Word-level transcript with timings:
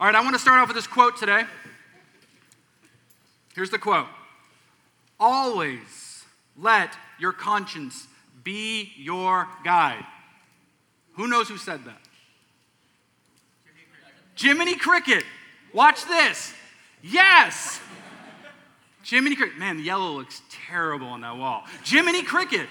All 0.00 0.06
right, 0.06 0.14
I 0.14 0.20
want 0.20 0.36
to 0.36 0.38
start 0.38 0.60
off 0.60 0.68
with 0.68 0.76
this 0.76 0.86
quote 0.86 1.16
today. 1.16 1.42
Here's 3.56 3.70
the 3.70 3.78
quote 3.78 4.06
Always 5.18 6.24
let 6.56 6.90
your 7.18 7.32
conscience 7.32 8.06
be 8.44 8.92
your 8.96 9.48
guide. 9.64 10.04
Who 11.14 11.26
knows 11.26 11.48
who 11.48 11.56
said 11.56 11.84
that? 11.84 11.98
Jiminy 14.36 14.76
Cricket. 14.76 15.24
Watch 15.72 16.04
this. 16.04 16.54
Yes. 17.02 17.80
Jiminy 19.02 19.34
Cricket. 19.34 19.58
Man, 19.58 19.78
the 19.78 19.82
yellow 19.82 20.12
looks 20.12 20.42
terrible 20.48 21.08
on 21.08 21.22
that 21.22 21.36
wall. 21.36 21.64
Jiminy 21.84 22.22
Cricket. 22.22 22.68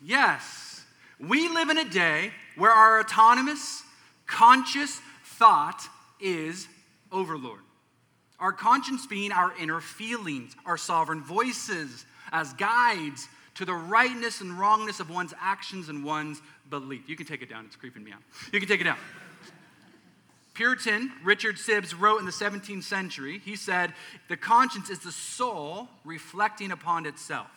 Yes. 0.00 0.84
We 1.18 1.48
live 1.48 1.70
in 1.70 1.78
a 1.78 1.84
day 1.84 2.30
where 2.54 2.70
our 2.70 3.00
autonomous, 3.00 3.82
conscious 4.28 5.00
thought 5.38 5.88
is 6.20 6.68
overlord. 7.12 7.60
Our 8.38 8.52
conscience 8.52 9.06
being 9.06 9.32
our 9.32 9.56
inner 9.58 9.80
feelings, 9.80 10.54
our 10.66 10.76
sovereign 10.76 11.22
voices 11.22 12.04
as 12.32 12.52
guides 12.54 13.28
to 13.54 13.64
the 13.64 13.74
rightness 13.74 14.40
and 14.40 14.58
wrongness 14.58 15.00
of 15.00 15.08
one's 15.08 15.32
actions 15.40 15.88
and 15.88 16.04
one's 16.04 16.42
belief. 16.68 17.08
You 17.08 17.16
can 17.16 17.26
take 17.26 17.42
it 17.42 17.48
down, 17.48 17.64
it's 17.66 17.76
creeping 17.76 18.04
me 18.04 18.12
out. 18.12 18.20
You 18.52 18.60
can 18.60 18.68
take 18.68 18.80
it 18.80 18.84
down. 18.84 18.98
Puritan 20.52 21.12
Richard 21.22 21.56
Sibbes 21.56 21.98
wrote 21.98 22.18
in 22.18 22.24
the 22.24 22.32
17th 22.32 22.82
century, 22.82 23.38
he 23.44 23.56
said, 23.56 23.92
The 24.28 24.38
conscience 24.38 24.88
is 24.88 25.00
the 25.00 25.12
soul 25.12 25.88
reflecting 26.04 26.70
upon 26.70 27.04
itself. 27.04 27.48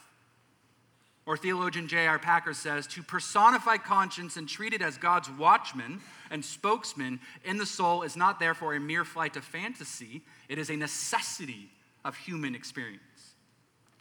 Or 1.25 1.37
theologian 1.37 1.87
J.I. 1.87 2.17
Packer 2.17 2.53
says, 2.53 2.87
To 2.87 3.03
personify 3.03 3.77
conscience 3.77 4.35
and 4.35 4.49
treat 4.49 4.73
it 4.73 4.81
as 4.81 4.97
God's 4.97 5.29
watchman 5.29 6.01
and 6.31 6.43
spokesman 6.43 7.19
in 7.43 7.57
the 7.57 7.65
soul 7.65 8.03
is 8.03 8.15
not 8.15 8.39
therefore 8.39 8.75
a 8.75 8.79
mere 8.79 9.05
flight 9.05 9.35
of 9.35 9.43
fantasy, 9.43 10.21
it 10.47 10.57
is 10.57 10.69
a 10.69 10.75
necessity 10.75 11.69
of 12.05 12.15
human 12.15 12.55
experience. 12.55 13.03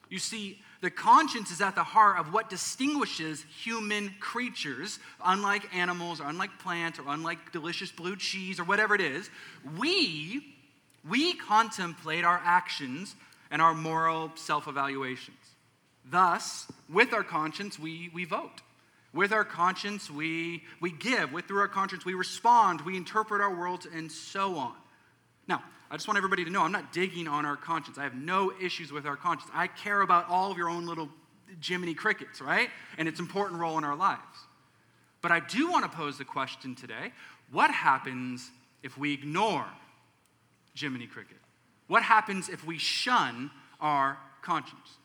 You 0.08 0.18
see, 0.18 0.60
the 0.80 0.90
conscience 0.90 1.50
is 1.50 1.60
at 1.60 1.74
the 1.74 1.82
heart 1.82 2.18
of 2.18 2.32
what 2.32 2.48
distinguishes 2.48 3.44
human 3.62 4.14
creatures, 4.20 4.98
unlike 5.24 5.74
animals 5.74 6.20
or 6.20 6.28
unlike 6.28 6.58
plants 6.58 6.98
or 6.98 7.04
unlike 7.08 7.52
delicious 7.52 7.90
blue 7.90 8.16
cheese 8.16 8.58
or 8.58 8.64
whatever 8.64 8.94
it 8.94 9.00
is. 9.00 9.28
We, 9.78 10.54
we 11.08 11.34
contemplate 11.34 12.24
our 12.24 12.40
actions 12.42 13.16
and 13.50 13.60
our 13.60 13.74
moral 13.74 14.32
self 14.34 14.68
evaluations. 14.68 15.36
Thus, 16.10 16.70
with 16.88 17.12
our 17.12 17.24
conscience, 17.24 17.78
we, 17.78 18.10
we 18.14 18.24
vote. 18.24 18.62
With 19.18 19.32
our 19.32 19.44
conscience, 19.44 20.08
we, 20.08 20.62
we 20.80 20.92
give. 20.92 21.32
With 21.32 21.46
through 21.46 21.58
our 21.58 21.66
conscience, 21.66 22.04
we 22.04 22.14
respond, 22.14 22.82
we 22.82 22.96
interpret 22.96 23.40
our 23.40 23.52
world, 23.52 23.84
and 23.92 24.12
so 24.12 24.54
on. 24.54 24.74
Now, 25.48 25.60
I 25.90 25.96
just 25.96 26.06
want 26.06 26.18
everybody 26.18 26.44
to 26.44 26.50
know 26.50 26.62
I'm 26.62 26.70
not 26.70 26.92
digging 26.92 27.26
on 27.26 27.44
our 27.44 27.56
conscience. 27.56 27.98
I 27.98 28.04
have 28.04 28.14
no 28.14 28.52
issues 28.62 28.92
with 28.92 29.06
our 29.06 29.16
conscience. 29.16 29.50
I 29.52 29.66
care 29.66 30.02
about 30.02 30.28
all 30.28 30.52
of 30.52 30.56
your 30.56 30.68
own 30.70 30.86
little 30.86 31.08
Jiminy 31.60 31.94
crickets, 31.94 32.40
right? 32.40 32.70
And 32.96 33.08
its 33.08 33.18
important 33.18 33.58
role 33.58 33.76
in 33.76 33.82
our 33.82 33.96
lives. 33.96 34.22
But 35.20 35.32
I 35.32 35.40
do 35.40 35.68
want 35.68 35.82
to 35.82 35.90
pose 35.90 36.16
the 36.16 36.24
question 36.24 36.76
today 36.76 37.12
what 37.50 37.72
happens 37.72 38.52
if 38.84 38.96
we 38.96 39.12
ignore 39.14 39.66
Jiminy 40.76 41.08
Cricket? 41.08 41.38
What 41.88 42.04
happens 42.04 42.48
if 42.48 42.64
we 42.64 42.78
shun 42.78 43.50
our 43.80 44.16
conscience? 44.42 44.97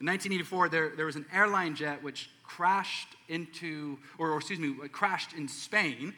In 0.00 0.06
1984, 0.06 0.68
there, 0.68 0.92
there 0.96 1.06
was 1.06 1.16
an 1.16 1.26
airline 1.32 1.74
jet 1.74 2.02
which 2.02 2.30
crashed 2.42 3.08
into, 3.28 3.98
or, 4.18 4.30
or 4.30 4.38
excuse 4.38 4.58
me, 4.58 4.74
crashed 4.88 5.34
in 5.34 5.46
Spain 5.46 6.14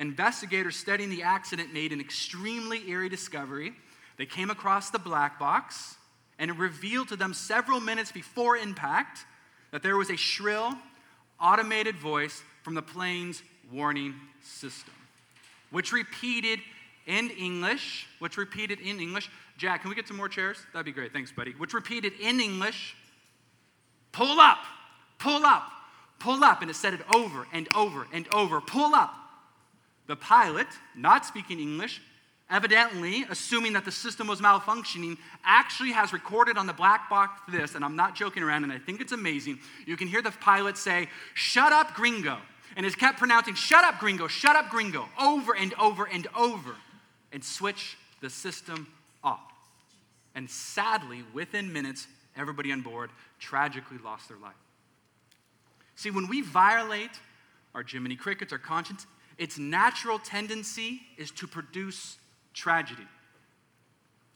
investigators 0.00 0.76
studying 0.76 1.10
the 1.10 1.22
accident 1.22 1.72
made 1.72 1.92
an 1.92 2.00
extremely 2.00 2.88
eerie 2.88 3.08
discovery. 3.08 3.72
They 4.16 4.26
came 4.26 4.50
across 4.50 4.90
the 4.90 4.98
black 4.98 5.38
box, 5.38 5.96
and 6.38 6.50
it 6.50 6.56
revealed 6.56 7.08
to 7.08 7.16
them 7.16 7.34
several 7.34 7.80
minutes 7.80 8.10
before 8.10 8.56
impact 8.56 9.26
that 9.70 9.82
there 9.82 9.96
was 9.96 10.10
a 10.10 10.16
shrill, 10.16 10.74
automated 11.40 11.96
voice 11.96 12.42
from 12.62 12.74
the 12.74 12.82
plane's 12.82 13.42
warning 13.70 14.14
system, 14.42 14.94
which 15.70 15.92
repeated 15.92 16.60
in 17.06 17.30
English, 17.30 18.06
which 18.18 18.36
repeated 18.36 18.80
in 18.80 19.00
English, 19.00 19.30
Jack, 19.58 19.82
can 19.82 19.90
we 19.90 19.94
get 19.94 20.08
some 20.08 20.16
more 20.16 20.28
chairs? 20.28 20.56
That'd 20.72 20.86
be 20.86 20.92
great. 20.92 21.12
Thanks, 21.12 21.30
buddy. 21.30 21.52
Which 21.52 21.74
repeated 21.74 22.14
in 22.20 22.40
English, 22.40 22.96
pull 24.12 24.40
up, 24.40 24.58
pull 25.18 25.44
up, 25.44 25.70
pull 26.18 26.42
up. 26.44 26.62
And 26.62 26.70
it 26.70 26.74
said 26.74 26.94
it 26.94 27.00
over 27.14 27.46
and 27.52 27.68
over 27.74 28.06
and 28.12 28.28
over 28.28 28.60
pull 28.60 28.94
up, 28.94 29.14
the 30.06 30.16
pilot, 30.16 30.66
not 30.96 31.24
speaking 31.24 31.60
English, 31.60 32.00
evidently 32.50 33.24
assuming 33.30 33.72
that 33.74 33.84
the 33.84 33.92
system 33.92 34.26
was 34.26 34.40
malfunctioning, 34.40 35.16
actually 35.44 35.92
has 35.92 36.12
recorded 36.12 36.58
on 36.58 36.66
the 36.66 36.72
black 36.72 37.08
box 37.08 37.40
this, 37.48 37.74
and 37.74 37.84
I'm 37.84 37.96
not 37.96 38.14
joking 38.14 38.42
around, 38.42 38.64
and 38.64 38.72
I 38.72 38.78
think 38.78 39.00
it's 39.00 39.12
amazing. 39.12 39.58
You 39.86 39.96
can 39.96 40.08
hear 40.08 40.20
the 40.20 40.32
pilot 40.32 40.76
say, 40.76 41.08
Shut 41.34 41.72
up, 41.72 41.94
gringo. 41.94 42.38
And 42.76 42.84
has 42.84 42.94
kept 42.94 43.18
pronouncing, 43.18 43.54
Shut 43.54 43.84
up, 43.84 43.98
gringo, 43.98 44.26
shut 44.26 44.56
up, 44.56 44.68
gringo, 44.68 45.08
over 45.20 45.54
and 45.56 45.74
over 45.74 46.04
and 46.04 46.26
over, 46.36 46.74
and 47.32 47.42
switch 47.42 47.96
the 48.20 48.30
system 48.30 48.86
off. 49.22 49.40
And 50.34 50.50
sadly, 50.50 51.24
within 51.32 51.72
minutes, 51.72 52.06
everybody 52.40 52.72
on 52.72 52.80
board 52.80 53.10
tragically 53.38 53.98
lost 53.98 54.28
their 54.28 54.38
life. 54.38 54.54
See, 55.94 56.10
when 56.10 56.28
we 56.28 56.40
violate 56.40 57.10
our 57.74 57.84
Jiminy 57.84 58.16
Crickets, 58.16 58.52
our 58.52 58.58
conscience, 58.58 59.06
its 59.38 59.58
natural 59.58 60.18
tendency 60.18 61.02
is 61.16 61.30
to 61.32 61.46
produce 61.46 62.16
tragedy. 62.54 63.06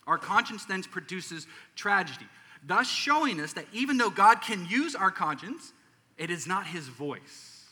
Our 0.06 0.18
conscience 0.18 0.64
then 0.66 0.82
produces 0.82 1.46
tragedy, 1.74 2.26
thus 2.66 2.88
showing 2.88 3.40
us 3.40 3.54
that 3.54 3.66
even 3.72 3.96
though 3.96 4.10
God 4.10 4.42
can 4.42 4.66
use 4.66 4.94
our 4.94 5.10
conscience, 5.10 5.72
it 6.18 6.30
is 6.30 6.46
not 6.46 6.66
his 6.66 6.86
voice. 6.88 7.64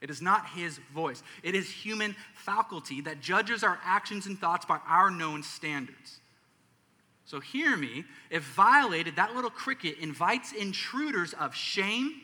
It 0.00 0.10
is 0.10 0.22
not 0.22 0.48
his 0.50 0.78
voice. 0.94 1.22
It 1.42 1.54
is 1.54 1.68
human 1.70 2.14
faculty 2.34 3.00
that 3.02 3.20
judges 3.20 3.62
our 3.62 3.78
actions 3.84 4.26
and 4.26 4.38
thoughts 4.38 4.64
by 4.64 4.78
our 4.86 5.10
known 5.10 5.42
standards. 5.42 6.20
So 7.28 7.40
hear 7.40 7.76
me, 7.76 8.06
if 8.30 8.42
violated, 8.42 9.16
that 9.16 9.34
little 9.34 9.50
cricket 9.50 9.98
invites 9.98 10.52
intruders 10.52 11.34
of 11.34 11.54
shame, 11.54 12.14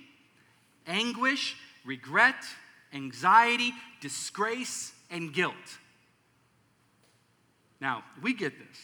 anguish, 0.87 1.57
regret, 1.85 2.43
anxiety, 2.91 3.75
disgrace, 4.01 4.95
and 5.11 5.31
guilt. 5.35 5.53
Now, 7.83 8.03
we 8.23 8.33
get 8.33 8.55
this. 8.59 8.79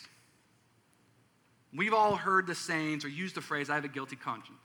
We've 1.74 1.94
all 1.94 2.16
heard 2.16 2.46
the 2.46 2.54
sayings 2.54 3.02
or 3.02 3.08
used 3.08 3.34
the 3.34 3.40
phrase, 3.40 3.70
I 3.70 3.76
have 3.76 3.86
a 3.86 3.88
guilty 3.88 4.16
conscience. 4.16 4.58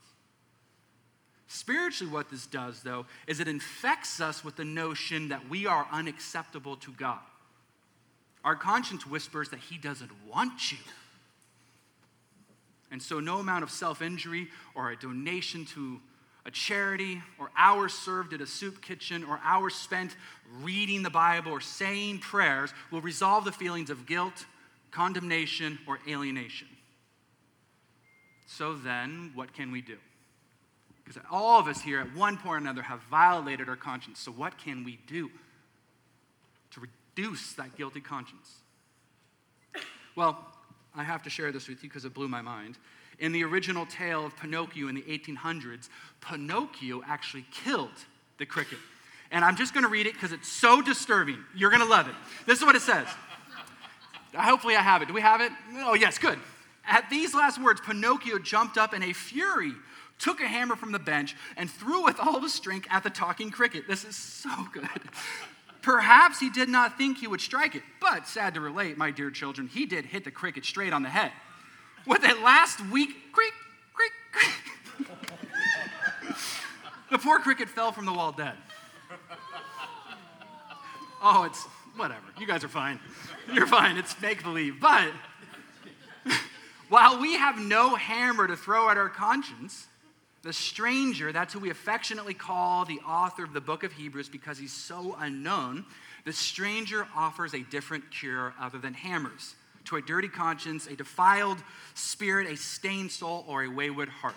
Spiritually, 1.46 2.12
what 2.12 2.28
this 2.28 2.46
does, 2.46 2.82
though, 2.82 3.06
is 3.26 3.40
it 3.40 3.48
infects 3.48 4.20
us 4.20 4.44
with 4.44 4.56
the 4.56 4.64
notion 4.66 5.28
that 5.28 5.48
we 5.48 5.64
are 5.64 5.86
unacceptable 5.90 6.76
to 6.76 6.92
God. 6.92 7.20
Our 8.44 8.56
conscience 8.56 9.06
whispers 9.06 9.48
that 9.48 9.60
He 9.60 9.78
doesn't 9.78 10.10
want 10.28 10.70
you. 10.70 10.78
And 12.90 13.02
so, 13.02 13.20
no 13.20 13.38
amount 13.38 13.64
of 13.64 13.70
self 13.70 14.00
injury 14.00 14.48
or 14.74 14.90
a 14.90 14.96
donation 14.96 15.64
to 15.66 16.00
a 16.44 16.50
charity 16.50 17.20
or 17.40 17.50
hours 17.56 17.92
served 17.92 18.32
at 18.32 18.40
a 18.40 18.46
soup 18.46 18.80
kitchen 18.80 19.24
or 19.24 19.40
hours 19.42 19.74
spent 19.74 20.16
reading 20.62 21.02
the 21.02 21.10
Bible 21.10 21.50
or 21.50 21.60
saying 21.60 22.20
prayers 22.20 22.72
will 22.92 23.00
resolve 23.00 23.44
the 23.44 23.52
feelings 23.52 23.90
of 23.90 24.06
guilt, 24.06 24.46
condemnation, 24.92 25.78
or 25.88 25.98
alienation. 26.08 26.68
So 28.46 28.74
then, 28.74 29.32
what 29.34 29.52
can 29.52 29.72
we 29.72 29.80
do? 29.80 29.96
Because 31.04 31.20
all 31.30 31.58
of 31.58 31.66
us 31.66 31.80
here 31.80 32.00
at 32.00 32.14
one 32.14 32.36
point 32.36 32.54
or 32.54 32.56
another 32.56 32.82
have 32.82 33.00
violated 33.10 33.68
our 33.68 33.76
conscience. 33.76 34.20
So, 34.20 34.30
what 34.30 34.56
can 34.56 34.84
we 34.84 35.00
do 35.08 35.30
to 36.70 36.80
reduce 36.80 37.52
that 37.54 37.76
guilty 37.76 38.00
conscience? 38.00 38.54
Well, 40.14 40.46
I 40.96 41.04
have 41.04 41.22
to 41.24 41.30
share 41.30 41.52
this 41.52 41.68
with 41.68 41.82
you 41.82 41.88
because 41.88 42.04
it 42.04 42.14
blew 42.14 42.28
my 42.28 42.42
mind. 42.42 42.78
In 43.18 43.32
the 43.32 43.44
original 43.44 43.86
tale 43.86 44.26
of 44.26 44.36
Pinocchio 44.36 44.88
in 44.88 44.94
the 44.94 45.02
1800s, 45.02 45.88
Pinocchio 46.20 47.02
actually 47.06 47.46
killed 47.50 47.90
the 48.38 48.46
cricket. 48.46 48.78
And 49.30 49.44
I'm 49.44 49.56
just 49.56 49.74
going 49.74 49.84
to 49.84 49.90
read 49.90 50.06
it 50.06 50.12
because 50.12 50.32
it's 50.32 50.48
so 50.48 50.82
disturbing. 50.82 51.38
You're 51.54 51.70
going 51.70 51.82
to 51.82 51.88
love 51.88 52.08
it. 52.08 52.14
This 52.46 52.58
is 52.58 52.64
what 52.64 52.76
it 52.76 52.82
says. 52.82 53.06
Hopefully, 54.34 54.76
I 54.76 54.82
have 54.82 55.02
it. 55.02 55.08
Do 55.08 55.14
we 55.14 55.22
have 55.22 55.40
it? 55.40 55.50
Oh, 55.76 55.94
yes, 55.94 56.18
good. 56.18 56.38
At 56.86 57.08
these 57.10 57.34
last 57.34 57.60
words, 57.60 57.80
Pinocchio 57.80 58.38
jumped 58.38 58.78
up 58.78 58.94
in 58.94 59.02
a 59.02 59.12
fury, 59.12 59.72
took 60.18 60.40
a 60.40 60.46
hammer 60.46 60.76
from 60.76 60.92
the 60.92 60.98
bench, 60.98 61.34
and 61.56 61.70
threw 61.70 62.04
with 62.04 62.20
all 62.20 62.40
his 62.40 62.54
strength 62.54 62.86
at 62.90 63.02
the 63.02 63.10
talking 63.10 63.50
cricket. 63.50 63.88
This 63.88 64.04
is 64.04 64.14
so 64.14 64.50
good. 64.72 64.88
Perhaps 65.86 66.40
he 66.40 66.50
did 66.50 66.68
not 66.68 66.98
think 66.98 67.18
he 67.18 67.28
would 67.28 67.40
strike 67.40 67.76
it, 67.76 67.82
but 68.00 68.26
sad 68.26 68.54
to 68.54 68.60
relate, 68.60 68.98
my 68.98 69.12
dear 69.12 69.30
children, 69.30 69.68
he 69.68 69.86
did 69.86 70.04
hit 70.04 70.24
the 70.24 70.32
cricket 70.32 70.64
straight 70.64 70.92
on 70.92 71.04
the 71.04 71.08
head 71.08 71.30
with 72.04 72.24
a 72.24 72.34
last 72.42 72.84
weak 72.90 73.10
creak, 73.32 73.52
creak, 73.94 74.10
creak. 74.32 75.08
the 77.12 77.18
poor 77.18 77.38
cricket 77.38 77.68
fell 77.68 77.92
from 77.92 78.04
the 78.04 78.12
wall 78.12 78.32
dead. 78.32 78.54
Oh, 81.22 81.44
it's 81.44 81.62
whatever. 81.94 82.24
You 82.36 82.48
guys 82.48 82.64
are 82.64 82.68
fine. 82.68 82.98
You're 83.52 83.68
fine. 83.68 83.96
It's 83.96 84.20
make 84.20 84.42
believe. 84.42 84.80
But 84.80 85.12
while 86.88 87.20
we 87.20 87.34
have 87.34 87.60
no 87.60 87.94
hammer 87.94 88.48
to 88.48 88.56
throw 88.56 88.90
at 88.90 88.96
our 88.96 89.08
conscience, 89.08 89.86
the 90.46 90.52
stranger, 90.52 91.32
that's 91.32 91.52
who 91.52 91.58
we 91.58 91.70
affectionately 91.70 92.32
call 92.32 92.84
the 92.84 93.00
author 93.00 93.42
of 93.42 93.52
the 93.52 93.60
book 93.60 93.82
of 93.82 93.92
Hebrews 93.92 94.28
because 94.28 94.56
he's 94.56 94.72
so 94.72 95.16
unknown, 95.18 95.84
the 96.24 96.32
stranger 96.32 97.06
offers 97.16 97.52
a 97.52 97.62
different 97.64 98.08
cure 98.12 98.54
other 98.60 98.78
than 98.78 98.94
hammers 98.94 99.56
to 99.86 99.96
a 99.96 100.02
dirty 100.02 100.28
conscience, 100.28 100.86
a 100.86 100.94
defiled 100.94 101.58
spirit, 101.94 102.48
a 102.48 102.56
stained 102.56 103.10
soul, 103.10 103.44
or 103.48 103.64
a 103.64 103.68
wayward 103.68 104.08
heart. 104.08 104.34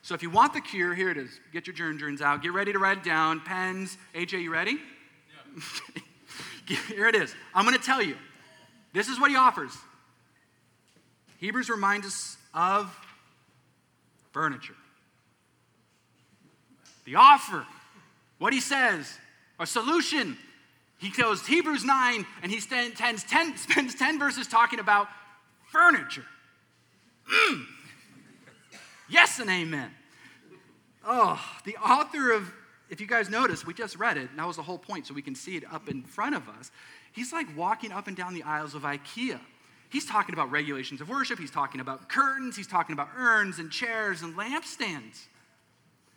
So 0.00 0.14
if 0.14 0.22
you 0.22 0.30
want 0.30 0.54
the 0.54 0.62
cure, 0.62 0.94
here 0.94 1.10
it 1.10 1.18
is. 1.18 1.40
Get 1.52 1.66
your 1.66 1.76
journals 1.76 2.22
out. 2.22 2.42
Get 2.42 2.52
ready 2.52 2.72
to 2.72 2.78
write 2.78 2.98
it 2.98 3.04
down. 3.04 3.40
Pens. 3.40 3.98
AJ, 4.14 4.42
you 4.42 4.52
ready? 4.52 4.78
Yeah. 6.68 6.76
here 6.88 7.06
it 7.06 7.14
is. 7.14 7.34
I'm 7.54 7.66
going 7.66 7.76
to 7.76 7.84
tell 7.84 8.02
you. 8.02 8.16
This 8.94 9.08
is 9.08 9.20
what 9.20 9.30
he 9.30 9.36
offers. 9.36 9.72
Hebrews 11.38 11.68
reminds 11.68 12.06
us 12.06 12.36
of 12.54 12.96
furniture. 14.32 14.74
The 17.06 17.14
offer, 17.14 17.64
what 18.38 18.52
he 18.52 18.60
says, 18.60 19.18
a 19.58 19.66
solution. 19.66 20.36
He 20.98 21.10
goes 21.10 21.46
Hebrews 21.46 21.84
9 21.84 22.26
and 22.42 22.52
he 22.52 22.60
spends 22.60 22.98
10, 22.98 23.18
spends 23.56 23.94
10 23.94 24.18
verses 24.18 24.46
talking 24.46 24.80
about 24.80 25.08
furniture. 25.70 26.24
Mm. 27.32 27.64
Yes 29.08 29.38
and 29.38 29.48
amen. 29.48 29.90
Oh, 31.06 31.40
the 31.64 31.76
author 31.76 32.32
of, 32.32 32.52
if 32.90 33.00
you 33.00 33.06
guys 33.06 33.30
notice, 33.30 33.64
we 33.64 33.72
just 33.72 33.96
read 33.96 34.16
it, 34.16 34.28
and 34.30 34.38
that 34.38 34.46
was 34.46 34.56
the 34.56 34.62
whole 34.62 34.78
point, 34.78 35.06
so 35.06 35.14
we 35.14 35.22
can 35.22 35.36
see 35.36 35.56
it 35.56 35.62
up 35.72 35.88
in 35.88 36.02
front 36.02 36.34
of 36.34 36.48
us. 36.48 36.72
He's 37.12 37.32
like 37.32 37.46
walking 37.56 37.92
up 37.92 38.08
and 38.08 38.16
down 38.16 38.34
the 38.34 38.42
aisles 38.42 38.74
of 38.74 38.82
IKEA. 38.82 39.38
He's 39.88 40.04
talking 40.04 40.34
about 40.34 40.50
regulations 40.50 41.00
of 41.00 41.08
worship, 41.08 41.38
he's 41.38 41.52
talking 41.52 41.80
about 41.80 42.08
curtains, 42.08 42.56
he's 42.56 42.66
talking 42.66 42.92
about 42.92 43.08
urns 43.16 43.60
and 43.60 43.70
chairs 43.70 44.22
and 44.22 44.34
lampstands. 44.34 45.26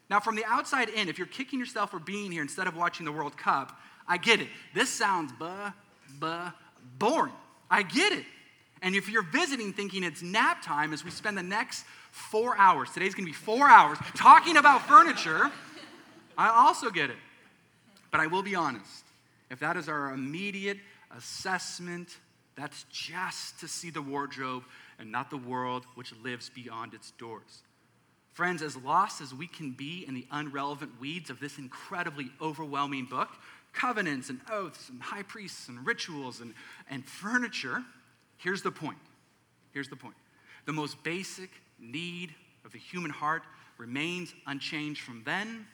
Now, 0.09 0.19
from 0.19 0.35
the 0.35 0.45
outside 0.45 0.89
in, 0.89 1.07
if 1.07 1.17
you're 1.17 1.27
kicking 1.27 1.59
yourself 1.59 1.91
for 1.91 2.00
being 2.00 2.31
here 2.31 2.41
instead 2.41 2.67
of 2.67 2.75
watching 2.75 3.06
the 3.06 3.11
World 3.11 3.38
Cup, 3.38 3.79
I 4.07 4.17
get 4.17 4.41
it. 4.41 4.47
This 4.73 4.89
sounds 4.89 5.31
buh, 5.33 5.71
buh, 6.19 6.51
boring. 6.97 7.33
I 7.69 7.83
get 7.83 8.13
it. 8.13 8.25
And 8.81 8.95
if 8.95 9.09
you're 9.09 9.23
visiting 9.23 9.73
thinking 9.73 10.03
it's 10.03 10.23
nap 10.23 10.63
time 10.63 10.94
as 10.94 11.03
we 11.03 11.11
spend 11.11 11.38
the 11.38 11.44
next 11.44 11.85
four 12.11 12.57
hours, 12.57 12.89
today's 12.91 13.13
gonna 13.13 13.27
be 13.27 13.33
four 13.33 13.67
hours, 13.67 13.97
talking 14.15 14.57
about 14.57 14.88
furniture, 14.88 15.51
I 16.38 16.50
also 16.50 16.89
get 16.89 17.09
it. 17.09 17.17
But 18.11 18.21
I 18.21 18.27
will 18.27 18.41
be 18.41 18.56
honest. 18.56 19.03
If 19.51 19.59
that 19.59 19.77
is 19.77 19.89
our 19.89 20.13
immediate 20.13 20.77
assessment, 21.15 22.17
that's 22.56 22.85
just 22.91 23.59
to 23.59 23.67
see 23.67 23.89
the 23.89 24.01
wardrobe 24.01 24.63
and 24.97 25.11
not 25.11 25.29
the 25.29 25.38
world 25.38 25.85
which 25.95 26.13
lives 26.23 26.50
beyond 26.50 26.94
its 26.94 27.11
doors. 27.11 27.63
Friends, 28.39 28.62
as 28.62 28.77
lost 28.77 29.19
as 29.19 29.33
we 29.33 29.47
can 29.47 29.71
be 29.71 30.06
in 30.07 30.13
the 30.13 30.25
unrelevant 30.31 30.97
weeds 31.01 31.30
of 31.30 31.41
this 31.41 31.57
incredibly 31.57 32.31
overwhelming 32.41 33.03
book, 33.03 33.27
covenants 33.74 34.30
and 34.30 34.39
oaths 34.50 34.88
and 34.88 35.01
high 35.01 35.24
priests 35.24 35.68
and 35.68 35.86
rituals 35.86 36.39
and, 36.39 36.53
and 36.89 37.03
furniture, 37.03 37.83
here's 38.38 38.62
the 38.62 38.71
point. 38.71 38.97
Here's 39.74 39.89
the 39.89 39.97
point. 39.97 40.15
The 40.65 40.71
most 40.71 41.03
basic 41.03 41.50
need 41.81 42.33
of 42.63 42.71
the 42.71 42.77
human 42.77 43.12
heart 43.12 43.44
remains 43.77 44.33
unchanged 44.47 45.01
from 45.01 45.21
then 45.25 45.68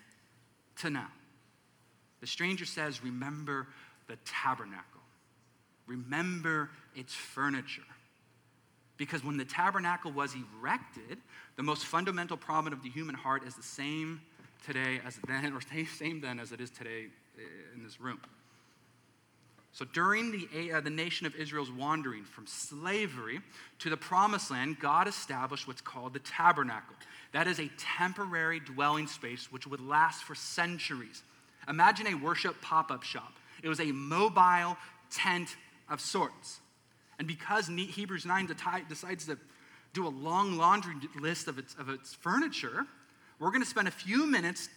to 0.78 0.90
now. 0.90 1.12
The 2.20 2.26
stranger 2.26 2.66
says, 2.66 3.04
Remember 3.04 3.68
the 4.08 4.18
tabernacle, 4.26 5.02
remember 5.86 6.72
its 6.96 7.14
furniture. 7.14 7.84
Because 8.98 9.24
when 9.24 9.38
the 9.38 9.46
tabernacle 9.46 10.12
was 10.12 10.36
erected, 10.36 11.18
the 11.58 11.64
most 11.64 11.86
fundamental 11.86 12.38
problem 12.38 12.74
of 12.74 12.82
the 12.82 12.90
human 12.90 13.16
heart 13.16 13.46
is 13.46 13.56
the 13.56 13.64
same 13.64 14.22
today 14.66 15.02
as 15.06 15.20
then, 15.28 15.54
or 15.54 15.60
same 15.86 16.22
then 16.22 16.40
as 16.40 16.52
it 16.52 16.62
is 16.62 16.70
today 16.70 17.08
eh, 17.38 17.42
in 17.76 17.84
this 17.84 18.00
room. 18.00 18.20
So 19.76 19.84
during 19.84 20.32
the, 20.32 20.72
uh, 20.72 20.80
the 20.80 20.90
nation 20.90 21.28
of 21.28 21.36
Israel's 21.36 21.70
wandering 21.70 22.24
from 22.24 22.48
slavery 22.48 23.42
to 23.80 23.90
the 23.90 23.98
promised 23.98 24.50
land, 24.50 24.80
God 24.80 25.06
established 25.06 25.68
what's 25.68 25.82
called 25.82 26.14
the 26.14 26.20
tabernacle. 26.20 26.96
That 27.34 27.46
is 27.48 27.60
a 27.60 27.70
temporary 27.78 28.62
dwelling 28.62 29.08
space 29.08 29.52
which 29.52 29.68
would 29.68 29.82
last 29.82 30.24
for 30.24 30.34
centuries. 30.34 31.24
Imagine 31.68 32.08
a 32.08 32.14
worship 32.14 32.62
pop 32.62 32.90
up 32.90 33.04
shop. 33.04 33.34
It 33.62 33.68
was 33.68 33.82
a 33.82 33.92
mobile 33.92 34.78
tent 35.12 35.58
of 35.90 36.00
sorts. 36.00 36.62
And 37.20 37.28
because 37.28 37.68
Hebrews 37.68 38.26
9 38.26 38.50
decides 38.90 39.26
to 39.28 39.38
do 39.94 40.08
a 40.08 40.10
long 40.10 40.58
laundry 40.58 40.96
list 41.20 41.48
of 41.48 41.58
its, 41.58 41.74
of 41.76 41.90
its 41.90 42.14
furniture, 42.14 42.86
we're 43.40 43.50
going 43.50 43.64
to 43.64 43.70
spend 43.70 43.88
a 43.88 43.92
few 43.92 44.26
minutes 44.26 44.70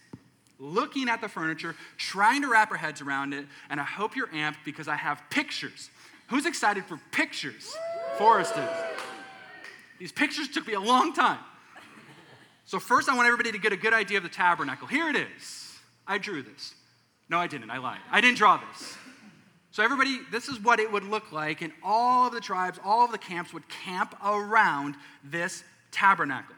looking 0.59 1.09
at 1.09 1.21
the 1.21 1.29
furniture, 1.29 1.75
trying 1.97 2.41
to 2.41 2.49
wrap 2.49 2.71
our 2.71 2.77
heads 2.77 3.01
around 3.01 3.33
it, 3.33 3.45
and 3.69 3.79
I 3.79 3.83
hope 3.83 4.15
you're 4.15 4.27
amped 4.27 4.57
because 4.65 4.87
I 4.87 4.95
have 4.95 5.21
pictures. 5.29 5.89
Who's 6.27 6.45
excited 6.45 6.85
for 6.85 6.99
pictures? 7.11 7.75
Forrest 8.17 8.55
is. 8.57 8.69
These 9.99 10.11
pictures 10.11 10.47
took 10.49 10.67
me 10.67 10.73
a 10.73 10.79
long 10.79 11.13
time. 11.13 11.39
So, 12.65 12.79
first, 12.79 13.09
I 13.09 13.15
want 13.15 13.25
everybody 13.25 13.51
to 13.51 13.57
get 13.57 13.73
a 13.73 13.77
good 13.77 13.93
idea 13.93 14.17
of 14.17 14.23
the 14.23 14.29
tabernacle. 14.29 14.87
Here 14.87 15.09
it 15.09 15.15
is. 15.15 15.77
I 16.05 16.19
drew 16.19 16.43
this. 16.43 16.75
No, 17.27 17.37
I 17.39 17.47
didn't. 17.47 17.71
I 17.71 17.79
lied. 17.79 17.99
I 18.11 18.21
didn't 18.21 18.37
draw 18.37 18.57
this. 18.57 18.97
So, 19.71 19.83
everybody, 19.83 20.19
this 20.31 20.47
is 20.47 20.59
what 20.59 20.79
it 20.79 20.91
would 20.91 21.03
look 21.03 21.31
like, 21.31 21.61
and 21.61 21.71
all 21.83 22.27
of 22.27 22.33
the 22.33 22.41
tribes, 22.41 22.79
all 22.83 23.05
of 23.05 23.11
the 23.11 23.19
camps 23.19 23.53
would 23.53 23.69
camp 23.69 24.15
around 24.25 24.95
this 25.23 25.63
tabernacle. 25.91 26.55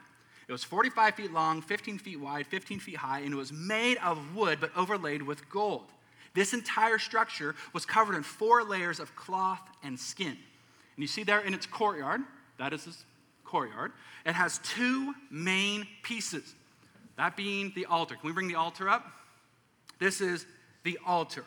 It 0.48 0.52
was 0.52 0.63
45 0.63 1.16
feet 1.16 1.31
long, 1.31 1.62
15 1.62 1.98
feet 1.98 2.19
wide, 2.19 2.48
15 2.48 2.80
feet 2.80 2.98
high, 2.98 3.19
and 3.19 3.34
it 3.34 3.38
was 3.38 3.52
made 3.52 3.98
of 3.98 4.36
wood 4.36 4.60
but 4.60 4.72
overlaid 4.75 5.22
with 5.22 5.50
gold. 5.50 5.86
This 6.34 6.54
entire 6.54 6.98
structure 6.98 7.56
was 7.74 7.86
covered 7.86 8.16
in 8.16 8.24
four 8.24 8.63
layers 8.63 9.00
of 9.00 9.16
cloth 9.16 9.62
and 9.84 10.00
skin. 10.00 10.28
And 10.28 10.38
you 10.98 11.08
see 11.08 11.24
there 11.24 11.40
in 11.40 11.54
its 11.54 11.66
courtyard, 11.66 12.22
that 12.58 12.74
is 12.74 12.88
its 12.88 13.04
courtyard, 13.44 13.92
it 14.25 14.34
has 14.34 14.60
two 14.60 15.13
main 15.30 15.86
pieces. 16.04 16.56
That 17.18 17.36
being 17.36 17.74
the 17.75 17.86
altar. 17.86 18.16
Can 18.16 18.28
we 18.28 18.34
bring 18.34 18.48
the 18.48 18.56
altar 18.56 18.88
up? 18.88 19.06
This 20.00 20.22
is 20.22 20.46
the 20.84 20.98
altar. 21.06 21.44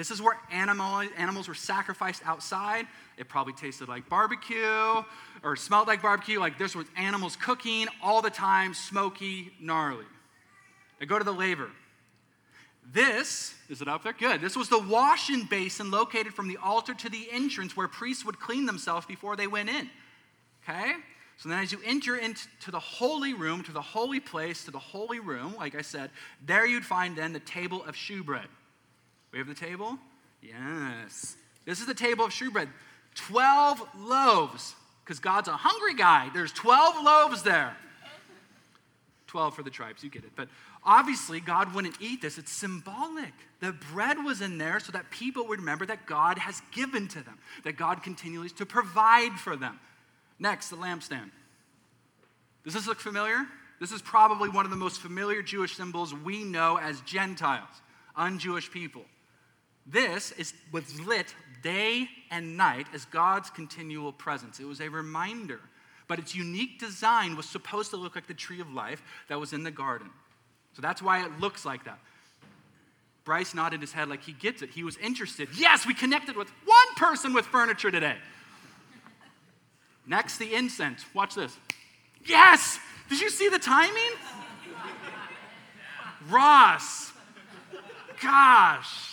This 0.00 0.10
is 0.10 0.22
where 0.22 0.38
animal, 0.50 1.02
animals 1.18 1.46
were 1.46 1.52
sacrificed 1.52 2.22
outside. 2.24 2.86
It 3.18 3.28
probably 3.28 3.52
tasted 3.52 3.86
like 3.86 4.08
barbecue 4.08 5.04
or 5.42 5.56
smelled 5.56 5.88
like 5.88 6.00
barbecue. 6.00 6.40
Like 6.40 6.56
this 6.56 6.74
was 6.74 6.86
animals 6.96 7.36
cooking 7.36 7.86
all 8.02 8.22
the 8.22 8.30
time, 8.30 8.72
smoky, 8.72 9.52
gnarly. 9.60 10.06
They 10.98 11.04
go 11.04 11.18
to 11.18 11.24
the 11.24 11.34
laver. 11.34 11.68
This, 12.90 13.54
is 13.68 13.82
it 13.82 13.88
up 13.88 14.02
there? 14.02 14.14
Good. 14.14 14.40
This 14.40 14.56
was 14.56 14.70
the 14.70 14.78
washing 14.78 15.44
basin 15.44 15.90
located 15.90 16.32
from 16.32 16.48
the 16.48 16.56
altar 16.56 16.94
to 16.94 17.10
the 17.10 17.28
entrance 17.30 17.76
where 17.76 17.86
priests 17.86 18.24
would 18.24 18.40
clean 18.40 18.64
themselves 18.64 19.04
before 19.04 19.36
they 19.36 19.48
went 19.48 19.68
in. 19.68 19.90
Okay? 20.64 20.94
So 21.36 21.50
then, 21.50 21.62
as 21.62 21.72
you 21.72 21.78
enter 21.84 22.16
into 22.16 22.70
the 22.70 22.80
holy 22.80 23.34
room, 23.34 23.62
to 23.64 23.72
the 23.72 23.82
holy 23.82 24.20
place, 24.20 24.64
to 24.64 24.70
the 24.70 24.78
holy 24.78 25.20
room, 25.20 25.56
like 25.58 25.74
I 25.74 25.82
said, 25.82 26.08
there 26.42 26.64
you'd 26.64 26.86
find 26.86 27.16
then 27.16 27.34
the 27.34 27.40
table 27.40 27.84
of 27.84 27.94
shewbread. 27.94 28.48
We 29.32 29.38
have 29.38 29.48
the 29.48 29.54
table? 29.54 29.98
Yes. 30.42 31.36
This 31.64 31.80
is 31.80 31.86
the 31.86 31.94
table 31.94 32.24
of 32.24 32.32
shewbread. 32.32 32.68
12 33.14 33.82
loaves, 33.98 34.74
because 35.04 35.20
God's 35.20 35.48
a 35.48 35.52
hungry 35.52 35.94
guy. 35.94 36.30
There's 36.32 36.52
12 36.52 37.04
loaves 37.04 37.42
there. 37.42 37.76
12 39.26 39.54
for 39.54 39.62
the 39.62 39.70
tribes, 39.70 40.02
you 40.02 40.10
get 40.10 40.24
it. 40.24 40.32
But 40.34 40.48
obviously, 40.84 41.38
God 41.38 41.72
wouldn't 41.74 41.96
eat 42.00 42.20
this. 42.20 42.38
It's 42.38 42.50
symbolic. 42.50 43.32
The 43.60 43.72
bread 43.92 44.24
was 44.24 44.40
in 44.40 44.58
there 44.58 44.80
so 44.80 44.90
that 44.92 45.10
people 45.10 45.46
would 45.46 45.60
remember 45.60 45.86
that 45.86 46.06
God 46.06 46.38
has 46.38 46.60
given 46.72 47.06
to 47.08 47.22
them, 47.22 47.38
that 47.62 47.76
God 47.76 48.02
continues 48.02 48.52
to 48.54 48.66
provide 48.66 49.32
for 49.38 49.54
them. 49.56 49.78
Next, 50.40 50.70
the 50.70 50.76
lampstand. 50.76 51.30
Does 52.64 52.74
this 52.74 52.88
look 52.88 52.98
familiar? 52.98 53.46
This 53.78 53.92
is 53.92 54.02
probably 54.02 54.48
one 54.48 54.64
of 54.64 54.70
the 54.70 54.76
most 54.76 55.00
familiar 55.00 55.42
Jewish 55.42 55.76
symbols 55.76 56.12
we 56.12 56.42
know 56.42 56.76
as 56.76 57.00
Gentiles, 57.02 57.68
un-Jewish 58.16 58.70
people. 58.70 59.04
This 59.90 60.32
is, 60.32 60.54
was 60.72 61.00
lit 61.00 61.34
day 61.62 62.08
and 62.30 62.56
night 62.56 62.86
as 62.94 63.04
God's 63.06 63.50
continual 63.50 64.12
presence. 64.12 64.60
It 64.60 64.64
was 64.64 64.80
a 64.80 64.88
reminder. 64.88 65.60
But 66.06 66.18
its 66.18 66.34
unique 66.34 66.78
design 66.78 67.36
was 67.36 67.48
supposed 67.48 67.90
to 67.90 67.96
look 67.96 68.14
like 68.14 68.26
the 68.26 68.34
tree 68.34 68.60
of 68.60 68.72
life 68.72 69.02
that 69.28 69.38
was 69.38 69.52
in 69.52 69.62
the 69.62 69.70
garden. 69.70 70.10
So 70.74 70.82
that's 70.82 71.02
why 71.02 71.24
it 71.24 71.40
looks 71.40 71.64
like 71.64 71.84
that. 71.84 71.98
Bryce 73.24 73.54
nodded 73.54 73.80
his 73.80 73.92
head 73.92 74.08
like 74.08 74.22
he 74.22 74.32
gets 74.32 74.62
it. 74.62 74.70
He 74.70 74.82
was 74.82 74.96
interested. 74.96 75.48
Yes, 75.56 75.86
we 75.86 75.94
connected 75.94 76.36
with 76.36 76.48
one 76.64 76.94
person 76.96 77.32
with 77.32 77.46
furniture 77.46 77.90
today. 77.90 78.16
Next, 80.06 80.38
the 80.38 80.54
incense. 80.54 81.04
Watch 81.14 81.34
this. 81.34 81.56
Yes! 82.24 82.78
Did 83.08 83.20
you 83.20 83.30
see 83.30 83.48
the 83.48 83.58
timing? 83.58 84.12
Ross. 86.28 87.12
Gosh. 88.20 89.09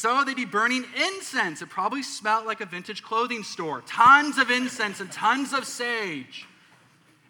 So 0.00 0.24
they'd 0.24 0.34
be 0.34 0.46
burning 0.46 0.86
incense. 0.96 1.60
It 1.60 1.68
probably 1.68 2.02
smelled 2.02 2.46
like 2.46 2.62
a 2.62 2.64
vintage 2.64 3.02
clothing 3.02 3.42
store. 3.42 3.82
Tons 3.82 4.38
of 4.38 4.50
incense 4.50 4.98
and 4.98 5.12
tons 5.12 5.52
of 5.52 5.66
sage. 5.66 6.46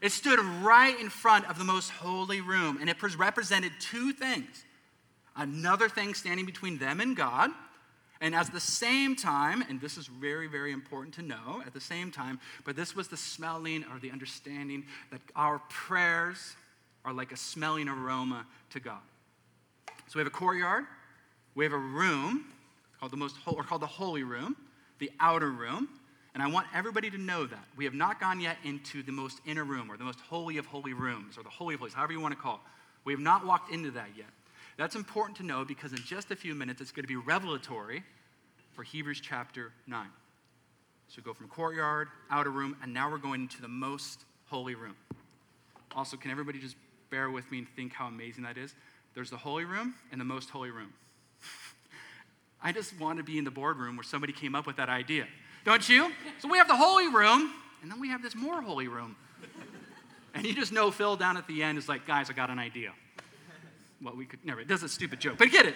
It 0.01 0.13
stood 0.13 0.39
right 0.39 0.95
in 1.01 1.09
front 1.09 1.51
of 1.51 1.59
the 1.59 1.65
most 1.65 1.91
holy 1.91 2.41
room, 2.41 2.79
and 2.81 2.89
it 2.89 2.97
represented 3.19 3.73
two 3.81 4.13
things 4.13 4.65
another 5.37 5.89
thing 5.89 6.15
standing 6.15 6.47
between 6.47 6.79
them 6.79 7.01
and 7.01 7.17
God, 7.17 7.51
and 8.21 8.37
at 8.37 8.53
the 8.53 8.61
same 8.61 9.17
time, 9.17 9.65
and 9.69 9.81
this 9.81 9.97
is 9.97 10.07
very, 10.07 10.47
very 10.47 10.71
important 10.71 11.13
to 11.15 11.23
know, 11.23 11.63
at 11.67 11.73
the 11.73 11.81
same 11.81 12.13
time, 12.13 12.39
but 12.65 12.77
this 12.77 12.95
was 12.95 13.09
the 13.09 13.17
smelling 13.17 13.85
or 13.93 13.99
the 13.99 14.13
understanding 14.13 14.85
that 15.11 15.21
our 15.35 15.61
prayers 15.71 16.55
are 17.05 17.13
like 17.13 17.33
a 17.33 17.37
smelling 17.37 17.89
aroma 17.89 18.47
to 18.71 18.79
God. 18.79 19.01
So 20.07 20.17
we 20.17 20.21
have 20.21 20.29
a 20.29 20.31
courtyard, 20.31 20.85
we 21.57 21.65
have 21.65 21.73
a 21.73 21.79
room 21.79 22.45
called 23.01 23.11
the 23.11 23.17
most 23.17 23.37
or 23.47 23.65
called 23.65 23.83
the 23.83 23.87
holy 23.87 24.23
room, 24.23 24.55
the 24.99 25.11
outer 25.19 25.51
room, 25.51 25.89
and 26.35 26.43
I 26.43 26.47
want 26.47 26.67
everybody 26.73 27.11
to 27.11 27.19
know 27.19 27.47
that. 27.47 27.65
We 27.77 27.85
have 27.85 27.95
not 27.95 28.21
gone 28.21 28.41
yet 28.41 28.59
into 28.63 29.03
the 29.03 29.11
most 29.11 29.41
inner 29.47 29.65
room 29.65 29.91
or 29.91 29.97
the 29.97 30.05
most 30.05 30.21
holy 30.21 30.59
of 30.59 30.67
holy 30.67 30.93
rooms 30.93 31.37
or 31.37 31.43
the 31.43 31.49
holy 31.49 31.77
place, 31.77 31.95
however 31.95 32.13
you 32.13 32.21
want 32.21 32.35
to 32.35 32.41
call 32.41 32.57
it. 32.57 32.61
We 33.05 33.13
have 33.13 33.21
not 33.21 33.45
walked 33.45 33.73
into 33.73 33.91
that 33.93 34.11
yet. 34.17 34.29
That's 34.77 34.95
important 34.95 35.37
to 35.39 35.43
know 35.43 35.65
because 35.65 35.93
in 35.93 35.99
just 35.99 36.31
a 36.31 36.37
few 36.37 36.55
minutes 36.55 36.81
it's 36.81 36.93
going 36.93 37.03
to 37.03 37.09
be 37.09 37.17
revelatory 37.17 38.05
for 38.73 38.83
Hebrews 38.83 39.21
chapter 39.21 39.73
9. 39.87 40.07
So 41.09 41.21
go 41.23 41.33
from 41.33 41.49
courtyard, 41.49 42.09
outer 42.31 42.51
room, 42.51 42.77
and 42.83 42.95
now 42.95 43.11
we're 43.11 43.19
going 43.19 43.43
into 43.43 43.61
the 43.61 43.69
most 43.69 44.25
holy 44.47 44.77
room. 44.77 44.95
Also, 45.97 46.17
can 46.17 46.31
everybody 46.31 46.61
just 46.61 46.77
bear 47.11 47.31
with 47.31 47.51
me 47.51 47.59
and 47.59 47.69
think 47.75 47.93
how 47.93 48.07
amazing 48.07 48.45
that 48.45 48.57
is? 48.57 48.75
There's 49.15 49.31
the 49.31 49.37
holy 49.37 49.65
room 49.65 49.95
and 50.13 50.21
the 50.21 50.25
most 50.25 50.51
holy 50.51 50.71
room. 50.71 50.93
I 52.63 52.73
just 52.73 52.99
want 52.99 53.19
to 53.19 53.25
be 53.25 53.39
in 53.39 53.45
the 53.45 53.51
boardroom 53.51 53.97
where 53.97 54.05
somebody 54.05 54.33
came 54.33 54.55
up 54.55 54.67
with 54.67 54.77
that 54.77 54.89
idea. 54.89 55.27
Don't 55.65 55.87
you? 55.89 56.13
So 56.41 56.49
we 56.49 56.59
have 56.59 56.69
the 56.69 56.77
holy 56.77 57.09
room, 57.09 57.53
and 57.83 57.91
then 57.91 58.01
we 58.01 58.09
have 58.09 58.23
this 58.23 58.35
more 58.35 58.61
holy 58.63 58.89
room. 58.89 59.17
And 60.35 60.47
you 60.47 60.55
just 60.55 60.73
know 60.73 60.91
Phil 60.91 61.17
down 61.17 61.37
at 61.37 61.47
the 61.47 61.63
end 61.63 61.79
is 61.79 61.89
like, 61.89 62.07
guys, 62.07 62.31
I 62.31 62.35
got 62.35 62.51
an 62.51 62.59
idea. 62.59 62.93
Well, 64.03 64.15
we 64.15 64.25
could 64.25 64.45
never, 64.45 64.63
does 64.65 64.83
a 64.83 64.89
stupid 64.89 65.21
joke, 65.21 65.37
but 65.39 65.51
get 65.51 65.67
it. 65.67 65.75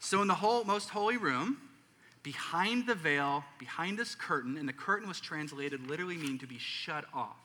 So 0.00 0.20
in 0.22 0.28
the 0.28 0.34
whole 0.34 0.64
most 0.64 0.90
holy 0.90 1.16
room, 1.16 1.58
behind 2.22 2.86
the 2.86 2.94
veil, 2.94 3.44
behind 3.58 3.98
this 3.98 4.14
curtain, 4.14 4.56
and 4.56 4.68
the 4.68 4.72
curtain 4.72 5.08
was 5.08 5.20
translated 5.20 5.86
literally 5.88 6.16
mean 6.16 6.38
to 6.38 6.46
be 6.46 6.58
shut 6.58 7.04
off. 7.14 7.36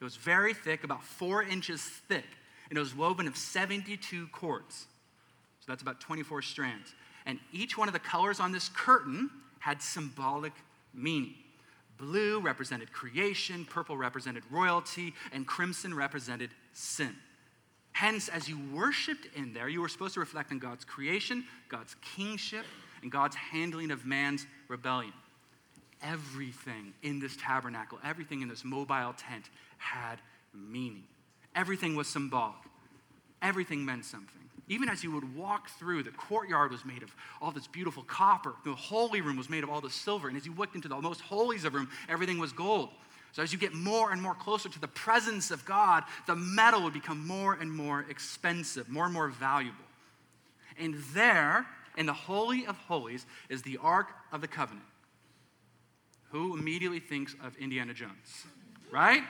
It 0.00 0.04
was 0.04 0.16
very 0.16 0.54
thick, 0.54 0.84
about 0.84 1.02
four 1.02 1.42
inches 1.42 1.82
thick, 1.82 2.26
and 2.68 2.76
it 2.76 2.80
was 2.80 2.94
woven 2.94 3.26
of 3.26 3.36
72 3.36 4.28
cords. 4.28 4.86
That's 5.68 5.82
about 5.82 6.00
24 6.00 6.42
strands. 6.42 6.94
And 7.26 7.38
each 7.52 7.76
one 7.76 7.88
of 7.88 7.94
the 7.94 8.00
colors 8.00 8.40
on 8.40 8.52
this 8.52 8.68
curtain 8.70 9.30
had 9.60 9.82
symbolic 9.82 10.52
meaning. 10.94 11.34
Blue 11.98 12.40
represented 12.40 12.92
creation, 12.92 13.64
purple 13.64 13.96
represented 13.96 14.44
royalty, 14.50 15.14
and 15.32 15.46
crimson 15.46 15.92
represented 15.94 16.50
sin. 16.72 17.14
Hence, 17.92 18.28
as 18.28 18.48
you 18.48 18.58
worshiped 18.72 19.26
in 19.34 19.52
there, 19.52 19.68
you 19.68 19.80
were 19.80 19.88
supposed 19.88 20.14
to 20.14 20.20
reflect 20.20 20.52
on 20.52 20.60
God's 20.60 20.84
creation, 20.84 21.44
God's 21.68 21.96
kingship, 22.16 22.64
and 23.02 23.10
God's 23.10 23.34
handling 23.34 23.90
of 23.90 24.06
man's 24.06 24.46
rebellion. 24.68 25.12
Everything 26.00 26.94
in 27.02 27.18
this 27.18 27.36
tabernacle, 27.36 27.98
everything 28.04 28.40
in 28.40 28.48
this 28.48 28.64
mobile 28.64 29.14
tent 29.18 29.50
had 29.78 30.20
meaning. 30.54 31.02
Everything 31.56 31.96
was 31.96 32.06
symbolic. 32.06 32.54
Everything 33.42 33.84
meant 33.84 34.04
something. 34.04 34.34
Even 34.68 34.88
as 34.88 35.02
you 35.02 35.10
would 35.12 35.34
walk 35.34 35.70
through, 35.70 36.02
the 36.02 36.10
courtyard 36.10 36.70
was 36.70 36.84
made 36.84 37.02
of 37.02 37.14
all 37.40 37.50
this 37.50 37.66
beautiful 37.66 38.02
copper. 38.02 38.54
The 38.64 38.74
holy 38.74 39.22
room 39.22 39.36
was 39.36 39.48
made 39.48 39.64
of 39.64 39.70
all 39.70 39.80
this 39.80 39.94
silver. 39.94 40.28
And 40.28 40.36
as 40.36 40.44
you 40.44 40.54
looked 40.54 40.74
into 40.74 40.88
the 40.88 41.00
most 41.00 41.22
holies 41.22 41.64
of 41.64 41.74
room, 41.74 41.88
everything 42.08 42.38
was 42.38 42.52
gold. 42.52 42.90
So 43.32 43.42
as 43.42 43.52
you 43.52 43.58
get 43.58 43.72
more 43.72 44.12
and 44.12 44.20
more 44.20 44.34
closer 44.34 44.68
to 44.68 44.80
the 44.80 44.88
presence 44.88 45.50
of 45.50 45.64
God, 45.64 46.04
the 46.26 46.36
metal 46.36 46.82
would 46.82 46.92
become 46.92 47.26
more 47.26 47.54
and 47.54 47.70
more 47.72 48.04
expensive, 48.10 48.88
more 48.88 49.04
and 49.04 49.14
more 49.14 49.28
valuable. 49.28 49.84
And 50.78 50.96
there, 51.14 51.66
in 51.96 52.06
the 52.06 52.12
Holy 52.12 52.66
of 52.66 52.76
Holies, 52.76 53.26
is 53.48 53.62
the 53.62 53.78
Ark 53.78 54.08
of 54.32 54.40
the 54.40 54.48
Covenant. 54.48 54.84
Who 56.30 56.56
immediately 56.56 57.00
thinks 57.00 57.34
of 57.42 57.56
Indiana 57.56 57.94
Jones? 57.94 58.46
Right? 58.90 59.22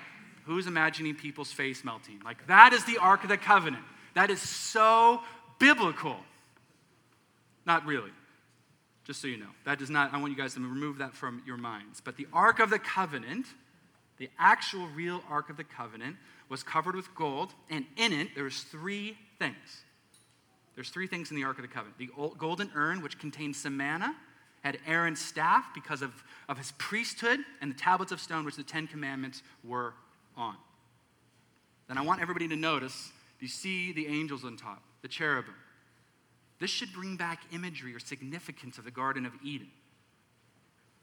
Who's 0.47 0.67
imagining 0.67 1.15
people's 1.15 1.53
face 1.53 1.85
melting? 1.85 2.21
Like, 2.25 2.47
that 2.49 2.73
is 2.73 2.85
the 2.85 2.99
Ark 2.99 3.23
of 3.23 3.29
the 3.29 3.37
Covenant. 3.37 3.85
That 4.18 4.30
is 4.30 4.42
so 4.42 5.20
biblical. 5.60 6.16
Not 7.64 7.87
really. 7.87 8.10
Just 9.04 9.22
so 9.22 9.28
you 9.28 9.37
know. 9.37 9.46
That 9.64 9.78
does 9.78 9.90
not, 9.90 10.12
I 10.12 10.18
want 10.18 10.32
you 10.32 10.37
guys 10.37 10.54
to 10.54 10.60
remove 10.60 10.98
that 10.98 11.14
from 11.14 11.40
your 11.46 11.56
minds. 11.56 12.00
But 12.00 12.16
the 12.16 12.26
Ark 12.32 12.58
of 12.58 12.68
the 12.68 12.80
Covenant, 12.80 13.46
the 14.16 14.28
actual 14.37 14.88
real 14.88 15.22
Ark 15.30 15.50
of 15.50 15.56
the 15.56 15.62
Covenant, 15.62 16.16
was 16.48 16.64
covered 16.64 16.96
with 16.96 17.14
gold, 17.14 17.54
and 17.70 17.84
in 17.96 18.12
it 18.12 18.30
there's 18.34 18.62
three 18.62 19.16
things. 19.38 19.84
There's 20.75 20.90
three 20.90 21.06
things 21.06 21.30
in 21.30 21.37
the 21.37 21.44
Ark 21.44 21.58
of 21.58 21.62
the 21.62 21.68
Covenant. 21.68 21.96
The 21.98 22.10
golden 22.38 22.72
urn, 22.75 23.02
which 23.02 23.20
contains 23.20 23.56
some 23.56 23.76
manna, 23.76 24.16
had 24.64 24.78
Aaron's 24.84 25.20
staff 25.20 25.66
because 25.72 26.02
of, 26.02 26.25
of 26.48 26.58
his 26.58 26.72
priesthood, 26.72 27.38
and 27.60 27.70
the 27.70 27.78
tablets 27.78 28.10
of 28.10 28.20
stone, 28.20 28.44
which 28.44 28.56
the 28.56 28.64
Ten 28.64 28.88
Commandments 28.88 29.44
were 29.62 29.94
on. 30.37 30.56
Then 31.87 31.98
I 31.98 32.00
want 32.00 32.20
everybody 32.20 32.48
to 32.48 32.56
notice 32.56 33.12
you 33.42 33.49
see 33.49 33.92
the 33.92 34.07
angels 34.07 34.45
on 34.45 34.57
top, 34.57 34.83
the 35.02 35.09
cherubim? 35.09 35.54
This 36.59 36.71
should 36.71 36.92
bring 36.92 37.16
back 37.16 37.42
imagery 37.52 37.95
or 37.95 38.00
significance 38.00 38.78
of 38.78 38.85
the 38.85 38.90
Garden 38.90 39.25
of 39.26 39.33
Eden. 39.45 39.71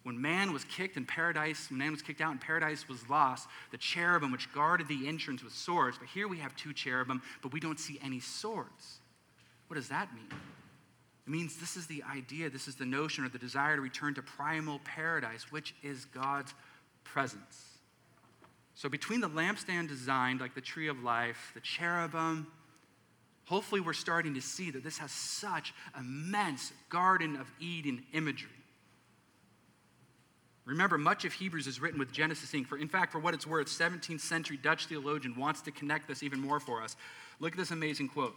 When 0.03 0.21
man 0.21 0.53
was 0.53 0.63
kicked 0.65 0.97
in 0.97 1.05
paradise, 1.05 1.69
when 1.69 1.79
man 1.79 1.91
was 1.91 2.01
kicked 2.01 2.21
out 2.21 2.31
and 2.31 2.39
paradise 2.39 2.87
was 2.87 3.09
lost, 3.09 3.47
the 3.71 3.77
cherubim 3.77 4.31
which 4.31 4.53
guarded 4.53 4.87
the 4.87 5.07
entrance 5.07 5.43
with 5.43 5.53
swords, 5.53 5.97
but 5.97 6.07
here 6.07 6.27
we 6.27 6.37
have 6.37 6.55
two 6.55 6.73
cherubim, 6.73 7.21
but 7.41 7.51
we 7.51 7.59
don't 7.59 7.79
see 7.79 7.99
any 8.03 8.19
swords. 8.19 8.99
What 9.67 9.75
does 9.75 9.89
that 9.89 10.13
mean? 10.13 10.27
It 10.29 11.29
means 11.31 11.57
this 11.57 11.75
is 11.75 11.87
the 11.87 12.03
idea, 12.03 12.51
this 12.51 12.67
is 12.67 12.75
the 12.75 12.85
notion 12.85 13.25
or 13.25 13.29
the 13.29 13.39
desire 13.39 13.77
to 13.77 13.81
return 13.81 14.13
to 14.13 14.21
primal 14.21 14.79
paradise, 14.83 15.51
which 15.51 15.73
is 15.81 16.05
God's 16.05 16.53
presence. 17.03 17.74
So, 18.75 18.89
between 18.89 19.21
the 19.21 19.29
lampstand 19.29 19.87
designed 19.87 20.41
like 20.41 20.53
the 20.53 20.61
tree 20.61 20.89
of 20.89 21.01
life, 21.01 21.51
the 21.53 21.61
cherubim, 21.61 22.47
hopefully 23.45 23.79
we're 23.79 23.93
starting 23.93 24.33
to 24.33 24.41
see 24.41 24.69
that 24.71 24.83
this 24.83 24.97
has 24.97 25.11
such 25.11 25.73
immense 25.97 26.73
Garden 26.89 27.37
of 27.37 27.49
Eden 27.59 28.03
imagery. 28.11 28.49
Remember, 30.65 30.97
much 30.97 31.23
of 31.25 31.33
Hebrews 31.33 31.67
is 31.67 31.79
written 31.79 31.99
with 31.99 32.11
Genesis 32.11 32.53
ink. 32.53 32.67
For, 32.67 32.77
in 32.77 32.89
fact, 32.89 33.11
for 33.11 33.19
what 33.19 33.33
it's 33.33 33.47
worth, 33.47 33.67
17th 33.67 34.19
century 34.19 34.57
Dutch 34.57 34.87
theologian 34.87 35.35
wants 35.37 35.61
to 35.61 35.71
connect 35.71 36.07
this 36.07 36.21
even 36.23 36.41
more 36.41 36.59
for 36.59 36.81
us. 36.81 36.97
Look 37.39 37.53
at 37.53 37.57
this 37.57 37.71
amazing 37.71 38.09
quote 38.09 38.35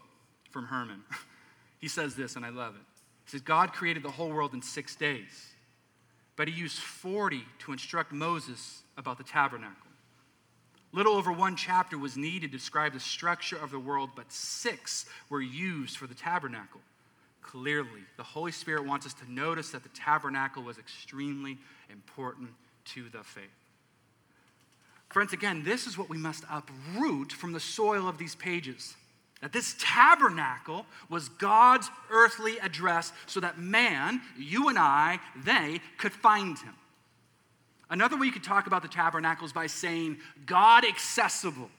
from 0.50 0.66
Herman. 0.66 1.02
he 1.78 1.88
says 1.88 2.14
this, 2.14 2.37
and 2.37 2.45
I 2.45 2.50
love 2.50 2.75
it. 2.76 2.83
He 3.25 3.30
says, 3.30 3.40
God 3.40 3.73
created 3.73 4.02
the 4.02 4.11
whole 4.11 4.28
world 4.28 4.52
in 4.54 4.62
six 4.62 4.95
days, 4.95 5.52
but 6.37 6.49
he 6.49 6.54
used 6.54 6.78
40 6.78 7.42
to 7.61 7.73
instruct 7.73 8.12
Moses 8.12 8.83
about 8.97 9.18
the 9.18 9.25
tabernacle. 9.25 9.88
Little 10.92 11.14
over 11.14 11.33
one 11.33 11.54
chapter 11.57 11.99
was 11.99 12.16
needed 12.16 12.50
to 12.50 12.59
describe 12.59 12.95
the 12.95 13.00
structure 13.00 13.59
of 13.59 13.71
the 13.71 13.78
world, 13.78 14.11
but 14.16 14.33
six 14.33 15.04
were 15.28 15.42
used 15.42 15.97
for 15.97 16.07
the 16.07 16.14
tabernacle. 16.14 16.80
Clearly, 17.42 18.04
the 18.16 18.23
Holy 18.23 18.52
Spirit 18.52 18.87
wants 18.87 19.07
us 19.07 19.14
to 19.14 19.30
notice 19.30 19.71
that 19.71 19.83
the 19.83 19.90
tabernacle 19.90 20.62
was 20.62 20.78
extremely 20.78 21.59
important 21.90 22.50
to 22.87 23.09
the 23.11 23.23
faith. 23.23 23.45
Friends, 25.11 25.33
again, 25.33 25.62
this 25.64 25.87
is 25.87 25.97
what 25.97 26.11
we 26.11 26.18
must 26.18 26.45
uproot 26.50 27.33
from 27.33 27.52
the 27.52 27.61
soil 27.61 28.09
of 28.09 28.18
these 28.18 28.35
pages. 28.35 28.95
That 29.40 29.52
this 29.52 29.76
tabernacle 29.78 30.85
was 31.09 31.28
God's 31.28 31.88
earthly 32.11 32.59
address 32.59 33.12
so 33.26 33.40
that 33.40 33.59
man, 33.59 34.21
you 34.37 34.68
and 34.68 34.78
I, 34.78 35.21
they 35.45 35.80
could 35.97 36.12
find 36.12 36.59
him. 36.59 36.75
Another 37.90 38.18
way 38.18 38.26
you 38.26 38.33
could 38.33 38.45
talk 38.45 38.66
about 38.66 38.83
the 38.83 38.88
tabernacle 38.88 39.47
is 39.47 39.52
by 39.52 39.66
saying 39.66 40.18
God 40.45 40.85
accessible. 40.85 41.71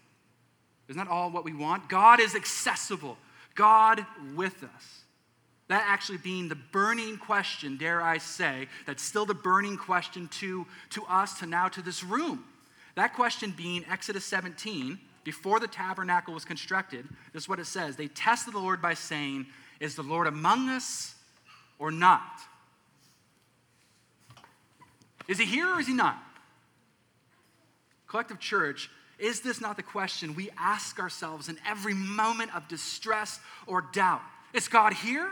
Isn't 0.87 1.03
that 1.03 1.11
all 1.11 1.29
what 1.29 1.45
we 1.45 1.53
want? 1.53 1.87
God 1.87 2.19
is 2.19 2.35
accessible, 2.35 3.17
God 3.55 4.05
with 4.35 4.63
us. 4.63 5.01
That 5.67 5.83
actually 5.85 6.17
being 6.17 6.49
the 6.49 6.55
burning 6.55 7.17
question, 7.17 7.77
dare 7.77 8.01
I 8.01 8.17
say, 8.17 8.67
that's 8.87 9.03
still 9.03 9.27
the 9.27 9.35
burning 9.35 9.77
question 9.77 10.27
to, 10.39 10.65
to 10.91 11.03
us, 11.05 11.39
to 11.39 11.45
now 11.45 11.67
to 11.67 11.81
this 11.83 12.03
room. 12.03 12.43
That 12.95 13.13
question 13.13 13.53
being 13.55 13.85
Exodus 13.87 14.25
17, 14.25 14.97
before 15.23 15.59
the 15.59 15.67
tabernacle 15.67 16.33
was 16.33 16.43
constructed, 16.43 17.07
this 17.33 17.43
is 17.43 17.49
what 17.49 17.59
it 17.59 17.67
says. 17.67 17.95
They 17.95 18.07
tested 18.07 18.55
the 18.55 18.59
Lord 18.59 18.81
by 18.81 18.95
saying, 18.95 19.45
Is 19.79 19.93
the 19.95 20.01
Lord 20.01 20.25
among 20.25 20.69
us 20.69 21.13
or 21.77 21.91
not? 21.91 22.41
Is 25.29 25.37
he 25.37 25.45
here 25.45 25.73
or 25.73 25.79
is 25.79 25.87
he 25.87 25.93
not? 25.93 26.17
Collective 28.07 28.39
church, 28.39 28.89
is 29.19 29.41
this 29.41 29.61
not 29.61 29.77
the 29.77 29.83
question 29.83 30.33
we 30.33 30.49
ask 30.57 30.99
ourselves 30.99 31.47
in 31.47 31.57
every 31.67 31.93
moment 31.93 32.53
of 32.55 32.67
distress 32.67 33.39
or 33.67 33.85
doubt? 33.93 34.21
Is 34.53 34.67
God 34.67 34.93
here 34.93 35.29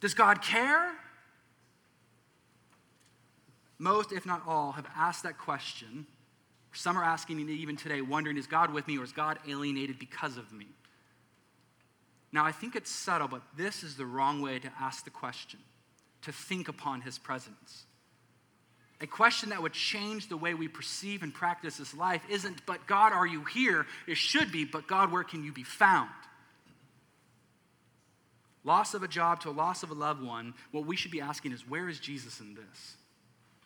Does 0.00 0.14
God 0.14 0.42
care? 0.42 0.92
Most, 3.78 4.12
if 4.12 4.26
not 4.26 4.42
all, 4.46 4.72
have 4.72 4.86
asked 4.96 5.22
that 5.22 5.38
question. 5.38 6.06
Some 6.72 6.98
are 6.98 7.04
asking 7.04 7.40
it 7.40 7.48
even 7.48 7.76
today, 7.76 8.00
wondering, 8.00 8.36
is 8.36 8.46
God 8.46 8.72
with 8.72 8.86
me 8.86 8.98
or 8.98 9.04
is 9.04 9.12
God 9.12 9.38
alienated 9.48 9.98
because 9.98 10.36
of 10.36 10.52
me? 10.52 10.66
Now, 12.32 12.44
I 12.44 12.52
think 12.52 12.76
it's 12.76 12.90
subtle, 12.90 13.28
but 13.28 13.42
this 13.56 13.82
is 13.82 13.96
the 13.96 14.06
wrong 14.06 14.42
way 14.42 14.58
to 14.58 14.70
ask 14.80 15.04
the 15.04 15.10
question, 15.10 15.60
to 16.22 16.32
think 16.32 16.68
upon 16.68 17.02
his 17.02 17.18
presence. 17.18 17.86
A 19.02 19.06
question 19.06 19.50
that 19.50 19.60
would 19.60 19.72
change 19.72 20.28
the 20.28 20.36
way 20.36 20.54
we 20.54 20.68
perceive 20.68 21.24
and 21.24 21.34
practice 21.34 21.78
this 21.78 21.92
life 21.92 22.22
isn't, 22.30 22.64
but 22.66 22.86
God, 22.86 23.12
are 23.12 23.26
you 23.26 23.42
here? 23.44 23.84
It 24.06 24.16
should 24.16 24.52
be, 24.52 24.64
but 24.64 24.86
God, 24.86 25.10
where 25.10 25.24
can 25.24 25.42
you 25.42 25.52
be 25.52 25.64
found? 25.64 26.08
Loss 28.62 28.94
of 28.94 29.02
a 29.02 29.08
job 29.08 29.40
to 29.40 29.50
a 29.50 29.50
loss 29.50 29.82
of 29.82 29.90
a 29.90 29.94
loved 29.94 30.22
one, 30.22 30.54
what 30.70 30.86
we 30.86 30.94
should 30.94 31.10
be 31.10 31.20
asking 31.20 31.50
is, 31.50 31.68
where 31.68 31.88
is 31.88 31.98
Jesus 31.98 32.38
in 32.38 32.54
this? 32.54 32.96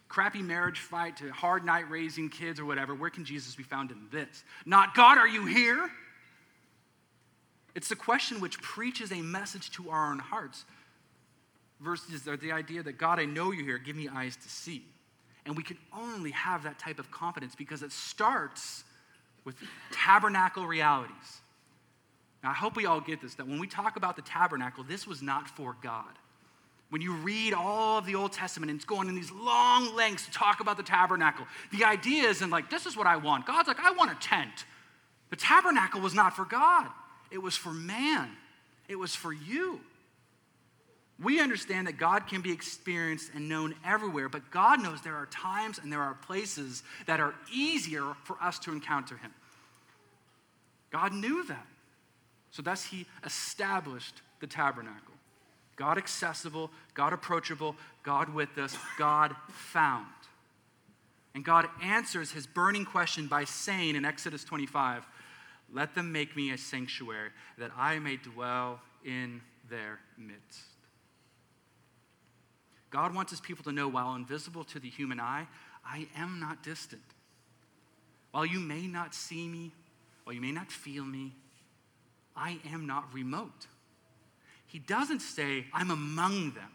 Crappy 0.08 0.40
marriage 0.40 0.80
fight 0.80 1.18
to 1.18 1.30
hard 1.30 1.66
night 1.66 1.90
raising 1.90 2.30
kids 2.30 2.58
or 2.58 2.64
whatever, 2.64 2.94
where 2.94 3.10
can 3.10 3.26
Jesus 3.26 3.54
be 3.54 3.62
found 3.62 3.90
in 3.90 4.06
this? 4.10 4.42
Not, 4.64 4.94
God, 4.94 5.18
are 5.18 5.28
you 5.28 5.44
here? 5.44 5.90
It's 7.74 7.90
the 7.90 7.96
question 7.96 8.40
which 8.40 8.58
preaches 8.62 9.12
a 9.12 9.20
message 9.20 9.70
to 9.72 9.90
our 9.90 10.10
own 10.10 10.18
hearts 10.18 10.64
versus 11.78 12.22
the 12.22 12.52
idea 12.52 12.82
that, 12.82 12.96
God, 12.96 13.20
I 13.20 13.26
know 13.26 13.50
you're 13.50 13.66
here, 13.66 13.76
give 13.76 13.96
me 13.96 14.08
eyes 14.08 14.34
to 14.36 14.48
see. 14.48 14.82
And 15.46 15.56
we 15.56 15.62
can 15.62 15.78
only 15.96 16.32
have 16.32 16.64
that 16.64 16.78
type 16.78 16.98
of 16.98 17.10
confidence 17.10 17.54
because 17.54 17.82
it 17.82 17.92
starts 17.92 18.84
with 19.44 19.54
tabernacle 19.92 20.66
realities. 20.66 21.40
Now, 22.42 22.50
I 22.50 22.54
hope 22.54 22.76
we 22.76 22.84
all 22.84 23.00
get 23.00 23.22
this 23.22 23.36
that 23.36 23.46
when 23.46 23.58
we 23.58 23.66
talk 23.66 23.96
about 23.96 24.16
the 24.16 24.22
tabernacle, 24.22 24.84
this 24.84 25.06
was 25.06 25.22
not 25.22 25.48
for 25.48 25.76
God. 25.82 26.18
When 26.90 27.00
you 27.02 27.14
read 27.14 27.54
all 27.54 27.98
of 27.98 28.06
the 28.06 28.14
Old 28.14 28.32
Testament 28.32 28.70
and 28.70 28.78
it's 28.78 28.84
going 28.84 29.08
in 29.08 29.14
these 29.14 29.32
long 29.32 29.94
lengths 29.96 30.26
to 30.26 30.32
talk 30.32 30.60
about 30.60 30.76
the 30.76 30.82
tabernacle, 30.82 31.46
the 31.72 31.84
idea 31.84 32.28
isn't 32.28 32.50
like, 32.50 32.70
this 32.70 32.86
is 32.86 32.96
what 32.96 33.06
I 33.06 33.16
want. 33.16 33.46
God's 33.46 33.66
like, 33.66 33.80
I 33.80 33.90
want 33.92 34.12
a 34.12 34.14
tent. 34.20 34.64
The 35.30 35.36
tabernacle 35.36 36.00
was 36.00 36.14
not 36.14 36.36
for 36.36 36.44
God. 36.44 36.86
It 37.30 37.38
was 37.38 37.56
for 37.56 37.72
man, 37.72 38.30
it 38.88 38.96
was 38.96 39.14
for 39.14 39.32
you. 39.32 39.80
We 41.22 41.40
understand 41.40 41.86
that 41.86 41.96
God 41.96 42.26
can 42.26 42.42
be 42.42 42.52
experienced 42.52 43.30
and 43.34 43.48
known 43.48 43.74
everywhere, 43.84 44.28
but 44.28 44.50
God 44.50 44.82
knows 44.82 45.00
there 45.00 45.16
are 45.16 45.26
times 45.26 45.78
and 45.82 45.90
there 45.90 46.02
are 46.02 46.14
places 46.14 46.82
that 47.06 47.20
are 47.20 47.34
easier 47.52 48.14
for 48.24 48.36
us 48.42 48.58
to 48.60 48.72
encounter 48.72 49.16
Him. 49.16 49.32
God 50.90 51.14
knew 51.14 51.44
that. 51.46 51.66
So, 52.50 52.62
thus, 52.62 52.84
He 52.84 53.06
established 53.24 54.20
the 54.40 54.46
tabernacle. 54.46 55.14
God 55.76 55.98
accessible, 55.98 56.70
God 56.94 57.12
approachable, 57.12 57.76
God 58.02 58.34
with 58.34 58.56
us, 58.58 58.76
God 58.98 59.34
found. 59.48 60.06
And 61.34 61.44
God 61.44 61.68
answers 61.82 62.30
his 62.30 62.46
burning 62.46 62.86
question 62.86 63.26
by 63.26 63.44
saying 63.44 63.94
in 63.94 64.06
Exodus 64.06 64.42
25, 64.42 65.06
let 65.70 65.94
them 65.94 66.10
make 66.10 66.34
me 66.34 66.50
a 66.50 66.56
sanctuary 66.56 67.28
that 67.58 67.70
I 67.76 67.98
may 67.98 68.16
dwell 68.16 68.80
in 69.04 69.42
their 69.68 69.98
midst. 70.16 70.75
God 72.90 73.14
wants 73.14 73.30
his 73.30 73.40
people 73.40 73.64
to 73.64 73.72
know 73.72 73.88
while 73.88 74.14
invisible 74.14 74.64
to 74.64 74.78
the 74.78 74.88
human 74.88 75.20
eye, 75.20 75.46
I 75.84 76.08
am 76.16 76.40
not 76.40 76.62
distant. 76.62 77.02
While 78.30 78.46
you 78.46 78.60
may 78.60 78.86
not 78.86 79.14
see 79.14 79.48
me, 79.48 79.72
while 80.24 80.34
you 80.34 80.40
may 80.40 80.52
not 80.52 80.70
feel 80.70 81.04
me, 81.04 81.34
I 82.36 82.58
am 82.72 82.86
not 82.86 83.12
remote. 83.12 83.66
He 84.66 84.78
doesn't 84.78 85.20
say, 85.20 85.66
I'm 85.72 85.90
among 85.90 86.52
them. 86.52 86.70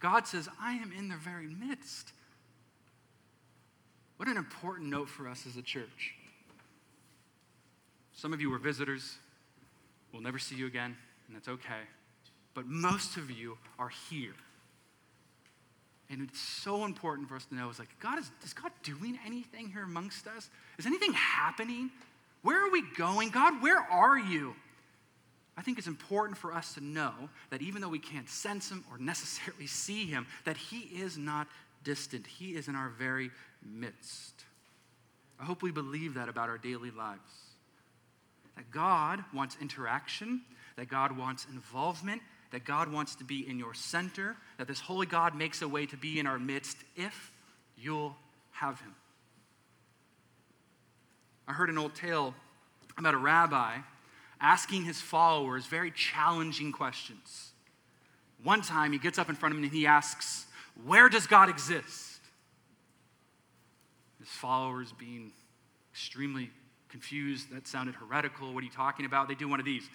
God 0.00 0.26
says, 0.26 0.48
I 0.60 0.74
am 0.74 0.92
in 0.96 1.08
their 1.08 1.18
very 1.18 1.48
midst. 1.48 2.12
What 4.16 4.28
an 4.28 4.36
important 4.36 4.88
note 4.88 5.08
for 5.08 5.28
us 5.28 5.46
as 5.46 5.56
a 5.56 5.62
church. 5.62 6.14
Some 8.12 8.32
of 8.32 8.40
you 8.40 8.50
were 8.50 8.58
visitors. 8.58 9.16
We'll 10.12 10.22
never 10.22 10.38
see 10.38 10.54
you 10.54 10.66
again, 10.66 10.96
and 11.26 11.36
that's 11.36 11.48
okay. 11.48 11.82
But 12.54 12.66
most 12.66 13.16
of 13.16 13.30
you 13.30 13.58
are 13.78 13.90
here. 14.10 14.34
And 16.12 16.28
it's 16.28 16.40
so 16.40 16.84
important 16.84 17.28
for 17.28 17.36
us 17.36 17.46
to 17.46 17.54
know 17.54 17.70
is 17.70 17.78
like, 17.78 17.88
God 17.98 18.18
is, 18.18 18.30
is 18.44 18.52
God 18.52 18.70
doing 18.82 19.18
anything 19.26 19.70
here 19.70 19.82
amongst 19.82 20.26
us? 20.26 20.50
Is 20.78 20.84
anything 20.84 21.14
happening? 21.14 21.90
Where 22.42 22.66
are 22.66 22.70
we 22.70 22.82
going? 22.96 23.30
God, 23.30 23.62
where 23.62 23.78
are 23.78 24.18
you? 24.18 24.54
I 25.56 25.62
think 25.62 25.78
it's 25.78 25.86
important 25.86 26.36
for 26.36 26.52
us 26.52 26.74
to 26.74 26.84
know 26.84 27.12
that 27.50 27.62
even 27.62 27.80
though 27.80 27.88
we 27.88 27.98
can't 27.98 28.28
sense 28.28 28.70
him 28.70 28.84
or 28.90 28.98
necessarily 28.98 29.66
see 29.66 30.04
him, 30.04 30.26
that 30.44 30.58
he 30.58 30.80
is 30.80 31.16
not 31.16 31.48
distant. 31.82 32.26
He 32.26 32.56
is 32.56 32.68
in 32.68 32.76
our 32.76 32.90
very 32.90 33.30
midst. 33.64 34.44
I 35.40 35.44
hope 35.44 35.62
we 35.62 35.72
believe 35.72 36.14
that 36.14 36.28
about 36.28 36.48
our 36.48 36.58
daily 36.58 36.90
lives 36.90 37.20
that 38.54 38.70
God 38.70 39.24
wants 39.32 39.56
interaction, 39.62 40.42
that 40.76 40.88
God 40.88 41.16
wants 41.16 41.46
involvement, 41.50 42.20
that 42.52 42.64
God 42.64 42.92
wants 42.92 43.16
to 43.16 43.24
be 43.24 43.48
in 43.48 43.58
your 43.58 43.74
center, 43.74 44.36
that 44.58 44.68
this 44.68 44.80
holy 44.80 45.06
God 45.06 45.34
makes 45.34 45.62
a 45.62 45.68
way 45.68 45.86
to 45.86 45.96
be 45.96 46.20
in 46.20 46.26
our 46.26 46.38
midst 46.38 46.76
if 46.96 47.32
you'll 47.76 48.14
have 48.52 48.80
him. 48.80 48.94
I 51.48 51.52
heard 51.52 51.70
an 51.70 51.78
old 51.78 51.94
tale 51.94 52.34
about 52.96 53.14
a 53.14 53.18
rabbi 53.18 53.78
asking 54.40 54.84
his 54.84 55.00
followers 55.00 55.66
very 55.66 55.90
challenging 55.90 56.72
questions. 56.72 57.52
One 58.42 58.60
time 58.60 58.92
he 58.92 58.98
gets 58.98 59.18
up 59.18 59.28
in 59.28 59.34
front 59.34 59.54
of 59.54 59.58
him 59.58 59.64
and 59.64 59.72
he 59.72 59.86
asks, 59.86 60.46
Where 60.84 61.08
does 61.08 61.26
God 61.26 61.48
exist? 61.48 62.20
His 64.18 64.28
followers, 64.28 64.92
being 64.98 65.32
extremely 65.92 66.50
confused. 66.88 67.50
That 67.52 67.66
sounded 67.66 67.94
heretical. 67.94 68.52
What 68.52 68.60
are 68.62 68.66
you 68.66 68.72
talking 68.72 69.06
about? 69.06 69.28
They 69.28 69.34
do 69.34 69.48
one 69.48 69.58
of 69.58 69.66
these 69.66 69.88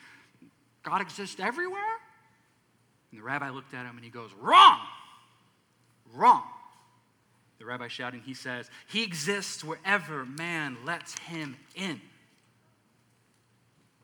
God 0.84 1.02
exists 1.02 1.40
everywhere? 1.40 1.82
And 3.18 3.24
the 3.24 3.28
rabbi 3.28 3.50
looked 3.50 3.74
at 3.74 3.88
him 3.88 3.96
and 3.96 4.06
he 4.06 4.12
goes, 4.12 4.30
Wrong! 4.40 4.78
Wrong. 6.14 6.44
The 7.58 7.66
rabbi 7.66 7.88
shouting, 7.88 8.22
he 8.22 8.36
says, 8.36 8.70
He 8.88 9.04
exists 9.04 9.64
wherever 9.64 10.24
man 10.24 10.78
lets 10.86 11.18
him 11.18 11.58
in. 11.74 12.00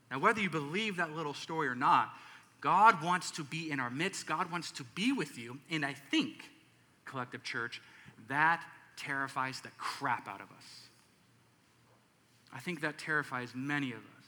Now, 0.10 0.18
whether 0.18 0.42
you 0.42 0.50
believe 0.50 0.98
that 0.98 1.16
little 1.16 1.36
story 1.36 1.68
or 1.68 1.76
not, 1.76 2.10
God 2.60 3.04
wants 3.04 3.30
to 3.32 3.44
be 3.44 3.70
in 3.70 3.80
our 3.80 3.92
midst. 3.92 4.26
God 4.26 4.52
wants 4.52 4.72
to 4.72 4.84
be 4.96 5.12
with 5.12 5.38
you. 5.38 5.60
And 5.70 5.86
I 5.86 5.94
think, 5.94 6.50
collective 7.06 7.44
church, 7.44 7.84
that 8.30 8.64
terrifies 8.98 9.62
the 9.62 9.70
crap 9.78 10.28
out 10.28 10.42
of 10.42 10.48
us. 10.48 10.88
I 12.52 12.60
think 12.60 12.82
that 12.82 12.98
terrifies 12.98 13.52
many 13.54 13.92
of 13.92 14.00
us. 14.00 14.26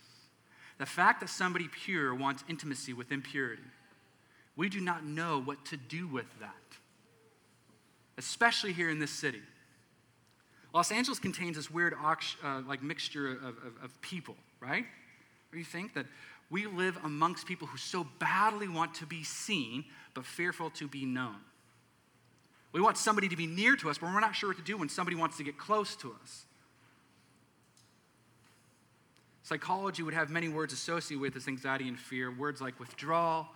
The 0.78 0.86
fact 0.86 1.22
that 1.22 1.30
somebody 1.30 1.68
pure 1.68 2.14
wants 2.14 2.44
intimacy 2.48 2.94
with 2.94 3.12
impurity, 3.12 3.64
we 4.56 4.70
do 4.70 4.80
not 4.80 5.06
know 5.06 5.42
what 5.42 5.66
to 5.66 5.78
do 5.78 6.08
with 6.08 6.28
that, 6.40 6.54
especially 8.18 8.74
here 8.74 8.90
in 8.90 9.00
this 9.00 9.12
city. 9.12 9.42
Los 10.74 10.92
Angeles 10.92 11.20
contains 11.20 11.56
this 11.56 11.72
weird 11.72 11.94
uh, 11.94 12.62
like 12.68 12.84
mixture 12.84 13.32
of, 13.32 13.44
of, 13.44 13.84
of 13.84 14.02
people, 14.02 14.36
right? 14.60 14.86
Or 15.54 15.58
you 15.58 15.64
think 15.64 15.94
that 15.94 16.06
we 16.50 16.68
live 16.68 16.98
amongst 17.04 17.48
people 17.48 17.68
who 17.68 17.78
so 17.78 18.06
badly 18.20 18.68
want 18.68 18.94
to 18.96 19.06
be 19.06 19.24
seen, 19.24 19.86
but 20.14 20.26
fearful 20.26 20.70
to 20.72 20.88
be 20.88 21.06
known. 21.06 21.38
We 22.72 22.82
want 22.82 22.98
somebody 22.98 23.30
to 23.30 23.38
be 23.38 23.48
near 23.48 23.78
to 23.78 23.90
us, 23.90 23.98
but 23.98 24.14
we're 24.14 24.20
not 24.20 24.36
sure 24.36 24.50
what 24.50 24.58
to 24.58 24.64
do 24.64 24.78
when 24.78 24.90
somebody 24.90 25.16
wants 25.16 25.38
to 25.38 25.44
get 25.44 25.58
close 25.58 25.96
to 25.98 26.14
us. 26.22 26.46
Psychology 29.44 30.04
would 30.04 30.14
have 30.14 30.30
many 30.30 30.50
words 30.50 30.74
associated 30.74 31.22
with 31.22 31.34
this 31.34 31.48
anxiety 31.48 31.88
and 31.88 31.98
fear, 31.98 32.32
words 32.32 32.62
like 32.62 32.78
withdrawal, 32.80 33.48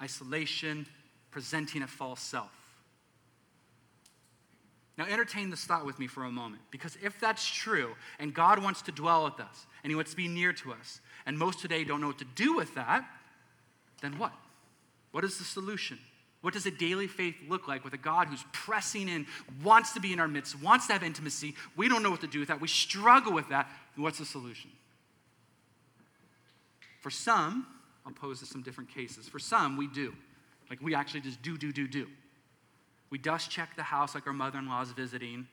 isolation, 0.00 0.86
presenting 1.30 1.82
a 1.82 1.86
false 1.86 2.20
self. 2.20 2.50
Now, 4.98 5.06
entertain 5.06 5.48
this 5.48 5.64
thought 5.64 5.86
with 5.86 5.98
me 5.98 6.06
for 6.06 6.24
a 6.24 6.30
moment, 6.30 6.62
because 6.70 6.98
if 7.02 7.18
that's 7.20 7.46
true, 7.46 7.94
and 8.18 8.34
God 8.34 8.62
wants 8.62 8.82
to 8.82 8.92
dwell 8.92 9.24
with 9.24 9.40
us, 9.40 9.66
and 9.82 9.90
He 9.90 9.94
wants 9.94 10.10
to 10.10 10.16
be 10.16 10.28
near 10.28 10.52
to 10.52 10.72
us, 10.72 11.00
and 11.24 11.38
most 11.38 11.60
today 11.60 11.84
don't 11.84 12.00
know 12.00 12.08
what 12.08 12.18
to 12.18 12.26
do 12.34 12.54
with 12.54 12.74
that, 12.74 13.04
then 14.02 14.18
what? 14.18 14.32
What 15.12 15.24
is 15.24 15.38
the 15.38 15.44
solution? 15.44 15.98
What 16.42 16.54
does 16.54 16.66
a 16.66 16.70
daily 16.70 17.06
faith 17.06 17.36
look 17.48 17.68
like 17.68 17.84
with 17.84 17.92
a 17.92 17.98
God 17.98 18.28
who's 18.28 18.44
pressing 18.52 19.08
in, 19.08 19.26
wants 19.62 19.92
to 19.92 20.00
be 20.00 20.12
in 20.12 20.20
our 20.20 20.28
midst, 20.28 20.60
wants 20.62 20.86
to 20.86 20.94
have 20.94 21.02
intimacy? 21.02 21.54
We 21.76 21.88
don't 21.88 22.02
know 22.02 22.10
what 22.10 22.22
to 22.22 22.26
do 22.26 22.40
with 22.40 22.48
that. 22.48 22.60
We 22.60 22.68
struggle 22.68 23.32
with 23.32 23.48
that. 23.50 23.68
What's 23.96 24.18
the 24.18 24.24
solution? 24.24 24.70
For 27.00 27.10
some, 27.10 27.66
I'll 28.06 28.12
pose 28.12 28.46
some 28.48 28.62
different 28.62 28.92
cases. 28.92 29.28
For 29.28 29.38
some, 29.38 29.76
we 29.76 29.86
do. 29.86 30.14
Like 30.68 30.80
we 30.80 30.94
actually 30.94 31.20
just 31.20 31.42
do, 31.42 31.58
do, 31.58 31.72
do, 31.72 31.86
do. 31.86 32.06
We 33.10 33.18
dust 33.18 33.50
check 33.50 33.74
the 33.76 33.82
house 33.82 34.14
like 34.14 34.26
our 34.26 34.32
mother 34.32 34.58
in 34.58 34.68
law 34.68 34.82
is 34.82 34.92
visiting. 34.92 35.46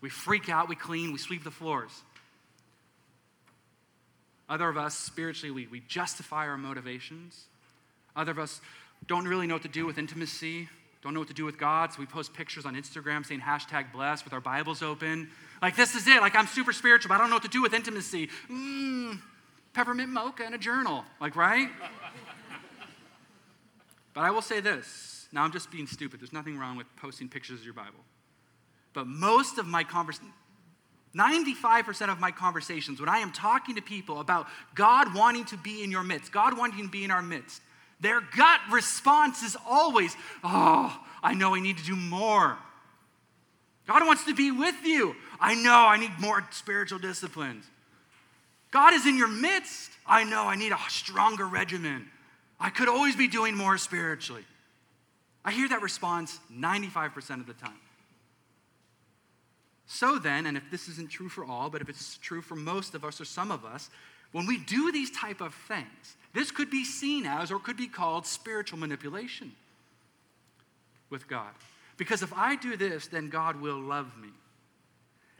We 0.00 0.10
freak 0.10 0.48
out, 0.48 0.68
we 0.68 0.76
clean, 0.76 1.12
we 1.12 1.18
sweep 1.18 1.44
the 1.44 1.50
floors. 1.50 2.02
Other 4.48 4.68
of 4.68 4.76
us, 4.76 4.94
spiritually, 4.94 5.50
we, 5.50 5.66
we 5.66 5.80
justify 5.88 6.46
our 6.46 6.58
motivations. 6.58 7.46
Other 8.14 8.32
of 8.32 8.38
us, 8.38 8.60
don't 9.06 9.26
really 9.26 9.46
know 9.46 9.54
what 9.54 9.62
to 9.62 9.68
do 9.68 9.86
with 9.86 9.98
intimacy, 9.98 10.68
don't 11.02 11.14
know 11.14 11.20
what 11.20 11.28
to 11.28 11.34
do 11.34 11.44
with 11.44 11.58
God, 11.58 11.92
so 11.92 12.00
we 12.00 12.06
post 12.06 12.32
pictures 12.32 12.64
on 12.64 12.74
Instagram 12.74 13.24
saying 13.24 13.40
hashtag 13.40 13.92
blessed 13.92 14.24
with 14.24 14.32
our 14.32 14.40
Bibles 14.40 14.82
open. 14.82 15.28
Like, 15.62 15.76
this 15.76 15.94
is 15.94 16.06
it. 16.06 16.20
Like, 16.20 16.34
I'm 16.34 16.46
super 16.46 16.72
spiritual, 16.72 17.08
but 17.10 17.16
I 17.16 17.18
don't 17.18 17.30
know 17.30 17.36
what 17.36 17.42
to 17.44 17.48
do 17.48 17.62
with 17.62 17.74
intimacy. 17.74 18.28
Mmm, 18.50 19.20
peppermint 19.76 20.08
mocha 20.08 20.42
and 20.42 20.54
a 20.54 20.58
journal. 20.58 21.04
Like, 21.20 21.36
right? 21.36 21.68
but 24.14 24.22
I 24.22 24.30
will 24.30 24.40
say 24.40 24.60
this. 24.60 25.28
Now, 25.32 25.42
I'm 25.42 25.52
just 25.52 25.70
being 25.70 25.86
stupid. 25.86 26.18
There's 26.18 26.32
nothing 26.32 26.58
wrong 26.58 26.78
with 26.78 26.86
posting 26.96 27.28
pictures 27.28 27.60
of 27.60 27.64
your 27.66 27.74
Bible. 27.74 28.00
But 28.94 29.06
most 29.06 29.58
of 29.58 29.66
my 29.66 29.84
conversations, 29.84 30.32
95% 31.14 32.10
of 32.10 32.18
my 32.18 32.30
conversations, 32.30 33.00
when 33.00 33.10
I 33.10 33.18
am 33.18 33.32
talking 33.32 33.74
to 33.76 33.82
people 33.82 34.20
about 34.20 34.46
God 34.74 35.14
wanting 35.14 35.44
to 35.46 35.58
be 35.58 35.84
in 35.84 35.90
your 35.90 36.02
midst, 36.02 36.32
God 36.32 36.56
wanting 36.56 36.86
to 36.86 36.90
be 36.90 37.04
in 37.04 37.10
our 37.10 37.22
midst, 37.22 37.60
their 38.00 38.22
gut 38.34 38.60
response 38.70 39.42
is 39.42 39.56
always, 39.68 40.16
Oh, 40.42 40.98
I 41.22 41.34
know 41.34 41.54
I 41.54 41.60
need 41.60 41.76
to 41.76 41.84
do 41.84 41.96
more. 41.96 42.56
God 43.86 44.06
wants 44.06 44.24
to 44.24 44.34
be 44.34 44.50
with 44.50 44.84
you. 44.84 45.14
I 45.38 45.54
know 45.54 45.86
I 45.86 45.98
need 45.98 46.12
more 46.18 46.46
spiritual 46.50 46.98
disciplines. 46.98 47.66
God 48.76 48.92
is 48.92 49.06
in 49.06 49.16
your 49.16 49.26
midst. 49.26 49.90
I 50.06 50.24
know 50.24 50.42
I 50.42 50.54
need 50.54 50.70
a 50.70 50.78
stronger 50.90 51.46
regimen. 51.46 52.10
I 52.60 52.68
could 52.68 52.90
always 52.90 53.16
be 53.16 53.26
doing 53.26 53.56
more 53.56 53.78
spiritually. 53.78 54.44
I 55.42 55.50
hear 55.50 55.66
that 55.70 55.80
response 55.80 56.38
95% 56.52 57.40
of 57.40 57.46
the 57.46 57.54
time. 57.54 57.80
So 59.86 60.18
then, 60.18 60.44
and 60.44 60.58
if 60.58 60.64
this 60.70 60.88
isn't 60.88 61.08
true 61.08 61.30
for 61.30 61.42
all, 61.42 61.70
but 61.70 61.80
if 61.80 61.88
it's 61.88 62.18
true 62.18 62.42
for 62.42 62.54
most 62.54 62.94
of 62.94 63.02
us 63.02 63.18
or 63.18 63.24
some 63.24 63.50
of 63.50 63.64
us, 63.64 63.88
when 64.32 64.44
we 64.44 64.58
do 64.58 64.92
these 64.92 65.10
type 65.10 65.40
of 65.40 65.54
things, 65.54 66.18
this 66.34 66.50
could 66.50 66.70
be 66.70 66.84
seen 66.84 67.24
as 67.24 67.50
or 67.50 67.58
could 67.58 67.78
be 67.78 67.88
called 67.88 68.26
spiritual 68.26 68.78
manipulation 68.78 69.52
with 71.08 71.26
God. 71.28 71.54
Because 71.96 72.20
if 72.20 72.34
I 72.34 72.56
do 72.56 72.76
this, 72.76 73.06
then 73.06 73.30
God 73.30 73.58
will 73.58 73.80
love 73.80 74.18
me. 74.20 74.28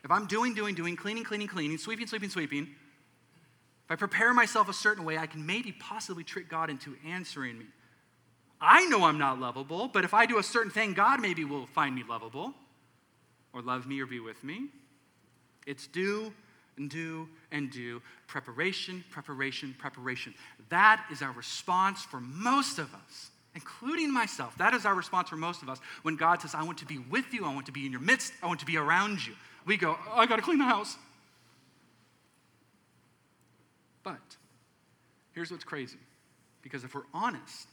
If 0.04 0.10
I'm 0.10 0.26
doing, 0.26 0.54
doing, 0.54 0.74
doing, 0.74 0.96
cleaning, 0.96 1.24
cleaning, 1.24 1.48
cleaning, 1.48 1.76
sweeping, 1.76 2.06
sweeping, 2.06 2.30
sweeping, 2.30 2.68
if 3.86 3.92
I 3.92 3.94
prepare 3.94 4.34
myself 4.34 4.68
a 4.68 4.72
certain 4.72 5.04
way, 5.04 5.16
I 5.16 5.26
can 5.26 5.46
maybe 5.46 5.70
possibly 5.70 6.24
trick 6.24 6.48
God 6.48 6.70
into 6.70 6.96
answering 7.06 7.56
me. 7.56 7.66
I 8.60 8.84
know 8.86 9.04
I'm 9.04 9.18
not 9.18 9.38
lovable, 9.38 9.86
but 9.86 10.04
if 10.04 10.12
I 10.12 10.26
do 10.26 10.38
a 10.38 10.42
certain 10.42 10.72
thing, 10.72 10.92
God 10.92 11.20
maybe 11.20 11.44
will 11.44 11.68
find 11.68 11.94
me 11.94 12.02
lovable 12.08 12.52
or 13.52 13.62
love 13.62 13.86
me 13.86 14.00
or 14.00 14.06
be 14.06 14.18
with 14.18 14.42
me. 14.42 14.70
It's 15.66 15.86
do 15.86 16.32
and 16.76 16.90
do 16.90 17.28
and 17.52 17.70
do. 17.70 18.02
Preparation, 18.26 19.04
preparation, 19.08 19.72
preparation. 19.78 20.34
That 20.68 21.06
is 21.12 21.22
our 21.22 21.32
response 21.32 22.02
for 22.02 22.18
most 22.18 22.80
of 22.80 22.92
us, 22.92 23.30
including 23.54 24.12
myself. 24.12 24.58
That 24.58 24.74
is 24.74 24.84
our 24.84 24.94
response 24.96 25.28
for 25.28 25.36
most 25.36 25.62
of 25.62 25.68
us 25.68 25.78
when 26.02 26.16
God 26.16 26.42
says, 26.42 26.56
I 26.56 26.64
want 26.64 26.78
to 26.78 26.86
be 26.86 26.98
with 26.98 27.32
you, 27.32 27.44
I 27.44 27.54
want 27.54 27.66
to 27.66 27.72
be 27.72 27.86
in 27.86 27.92
your 27.92 28.00
midst, 28.00 28.32
I 28.42 28.48
want 28.48 28.58
to 28.60 28.66
be 28.66 28.78
around 28.78 29.24
you. 29.24 29.34
We 29.64 29.76
go, 29.76 29.96
oh, 30.08 30.18
I 30.18 30.26
got 30.26 30.36
to 30.36 30.42
clean 30.42 30.58
the 30.58 30.64
house. 30.64 30.96
But 34.06 34.36
here's 35.32 35.50
what's 35.50 35.64
crazy 35.64 35.98
because 36.62 36.84
if 36.84 36.94
we're 36.94 37.02
honest, 37.12 37.66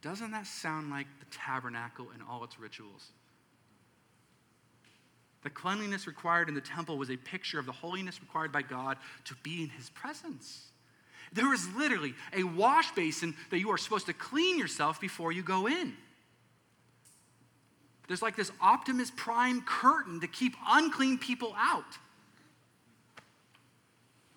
doesn't 0.00 0.30
that 0.30 0.46
sound 0.46 0.88
like 0.88 1.06
the 1.18 1.26
tabernacle 1.30 2.06
and 2.14 2.22
all 2.28 2.42
its 2.42 2.58
rituals? 2.58 3.10
The 5.42 5.50
cleanliness 5.50 6.06
required 6.06 6.48
in 6.48 6.54
the 6.54 6.62
temple 6.62 6.96
was 6.96 7.10
a 7.10 7.18
picture 7.18 7.58
of 7.58 7.66
the 7.66 7.72
holiness 7.72 8.18
required 8.22 8.50
by 8.50 8.62
God 8.62 8.96
to 9.26 9.34
be 9.42 9.62
in 9.62 9.68
his 9.68 9.90
presence. 9.90 10.70
There 11.34 11.50
was 11.50 11.68
literally 11.76 12.14
a 12.32 12.44
wash 12.44 12.90
basin 12.92 13.34
that 13.50 13.58
you 13.58 13.70
are 13.72 13.78
supposed 13.78 14.06
to 14.06 14.14
clean 14.14 14.58
yourself 14.58 15.02
before 15.02 15.32
you 15.32 15.42
go 15.42 15.68
in. 15.68 15.92
There's 18.08 18.22
like 18.22 18.36
this 18.36 18.52
Optimus 18.58 19.12
Prime 19.14 19.60
curtain 19.60 20.20
to 20.20 20.26
keep 20.26 20.56
unclean 20.66 21.18
people 21.18 21.54
out. 21.58 21.98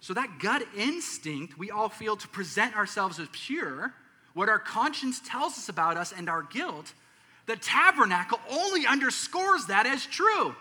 So, 0.03 0.13
that 0.15 0.37
gut 0.37 0.63
instinct 0.75 1.57
we 1.57 1.71
all 1.71 1.87
feel 1.87 2.17
to 2.17 2.27
present 2.27 2.75
ourselves 2.75 3.21
as 3.21 3.29
pure, 3.31 3.93
what 4.33 4.49
our 4.49 4.59
conscience 4.59 5.21
tells 5.25 5.53
us 5.53 5.69
about 5.69 5.95
us 5.95 6.11
and 6.11 6.27
our 6.27 6.43
guilt, 6.43 6.91
the 7.45 7.55
tabernacle 7.55 8.37
only 8.49 8.85
underscores 8.85 9.67
that 9.67 9.85
as 9.85 10.05
true. 10.05 10.57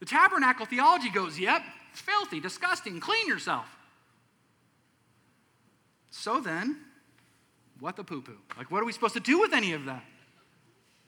The 0.00 0.06
tabernacle 0.06 0.66
theology 0.66 1.08
goes, 1.08 1.38
yep, 1.38 1.62
filthy, 1.92 2.40
disgusting, 2.40 2.98
clean 2.98 3.28
yourself. 3.28 3.66
So 6.10 6.40
then, 6.40 6.78
what 7.78 7.94
the 7.94 8.02
poo 8.02 8.22
poo? 8.22 8.38
Like, 8.58 8.72
what 8.72 8.82
are 8.82 8.86
we 8.86 8.92
supposed 8.92 9.14
to 9.14 9.20
do 9.20 9.38
with 9.38 9.52
any 9.52 9.72
of 9.72 9.84
that? 9.84 10.02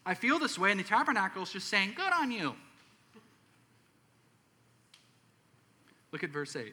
I 0.07 0.15
feel 0.15 0.39
this 0.39 0.57
way, 0.57 0.71
and 0.71 0.79
the 0.79 0.85
tabernacle 0.85 1.43
is 1.43 1.51
just 1.51 1.67
saying, 1.67 1.95
good 1.97 2.13
on 2.13 2.31
you. 2.31 2.55
Look 6.13 6.23
at 6.23 6.31
verse 6.31 6.55
8. 6.55 6.73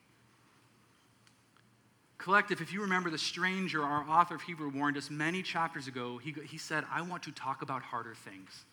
Collective, 2.21 2.61
if 2.61 2.71
you 2.71 2.81
remember 2.81 3.09
the 3.09 3.17
stranger, 3.17 3.83
our 3.83 4.07
author 4.07 4.35
of 4.35 4.43
Hebrew 4.43 4.69
warned 4.69 4.95
us 4.95 5.09
many 5.09 5.41
chapters 5.41 5.87
ago, 5.87 6.19
he, 6.19 6.35
he 6.45 6.59
said, 6.59 6.83
I 6.91 7.01
want 7.01 7.23
to 7.23 7.31
talk 7.31 7.63
about 7.63 7.81
harder 7.81 8.13
things. 8.13 8.63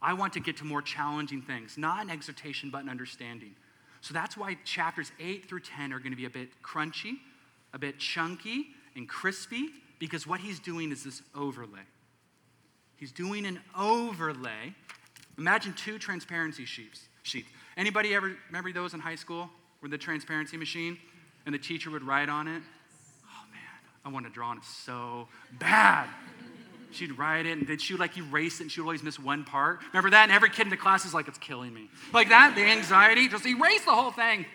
I 0.00 0.14
want 0.14 0.32
to 0.32 0.40
get 0.40 0.56
to 0.58 0.64
more 0.64 0.80
challenging 0.80 1.42
things, 1.42 1.76
not 1.76 2.02
an 2.02 2.08
exhortation, 2.08 2.70
but 2.70 2.82
an 2.82 2.88
understanding. 2.88 3.54
So 4.00 4.14
that's 4.14 4.38
why 4.38 4.56
chapters 4.64 5.12
8 5.20 5.46
through 5.46 5.60
10 5.60 5.92
are 5.92 5.98
going 5.98 6.12
to 6.12 6.16
be 6.16 6.24
a 6.24 6.30
bit 6.30 6.48
crunchy, 6.62 7.18
a 7.74 7.78
bit 7.78 7.98
chunky 7.98 8.68
and 8.94 9.06
crispy, 9.06 9.68
because 9.98 10.26
what 10.26 10.40
he's 10.40 10.58
doing 10.58 10.92
is 10.92 11.04
this 11.04 11.20
overlay. 11.34 11.84
He's 12.96 13.12
doing 13.12 13.44
an 13.44 13.60
overlay. 13.78 14.74
Imagine 15.36 15.74
two 15.74 15.98
transparency 15.98 16.64
sheets. 16.64 17.02
sheets. 17.22 17.50
Anybody 17.76 18.14
ever 18.14 18.34
remember 18.48 18.72
those 18.72 18.94
in 18.94 19.00
high 19.00 19.14
school 19.14 19.50
with 19.82 19.90
the 19.90 19.98
transparency 19.98 20.56
machine 20.56 20.96
and 21.46 21.54
the 21.54 21.58
teacher 21.58 21.90
would 21.90 22.02
write 22.02 22.28
on 22.28 22.48
it? 22.48 22.60
Oh 23.24 23.44
man, 23.50 23.60
I 24.04 24.08
want 24.10 24.26
to 24.26 24.32
draw 24.32 24.48
on 24.48 24.58
it 24.58 24.64
so 24.64 25.28
bad. 25.58 26.08
She'd 26.90 27.16
write 27.18 27.46
it, 27.46 27.52
and 27.52 27.66
then 27.66 27.78
she 27.78 27.92
would 27.92 28.00
like 28.00 28.16
erase 28.18 28.60
it, 28.60 28.64
and 28.64 28.72
she 28.72 28.80
would 28.80 28.86
always 28.86 29.02
miss 29.02 29.18
one 29.18 29.44
part. 29.44 29.80
Remember 29.92 30.10
that? 30.10 30.24
And 30.24 30.32
every 30.32 30.50
kid 30.50 30.62
in 30.62 30.70
the 30.70 30.76
class 30.76 31.04
is 31.04 31.14
like, 31.14 31.28
it's 31.28 31.38
killing 31.38 31.72
me. 31.72 31.88
Like 32.12 32.28
that, 32.30 32.54
the 32.54 32.62
anxiety, 32.62 33.28
just 33.28 33.46
erase 33.46 33.84
the 33.84 33.92
whole 33.92 34.10
thing. 34.10 34.46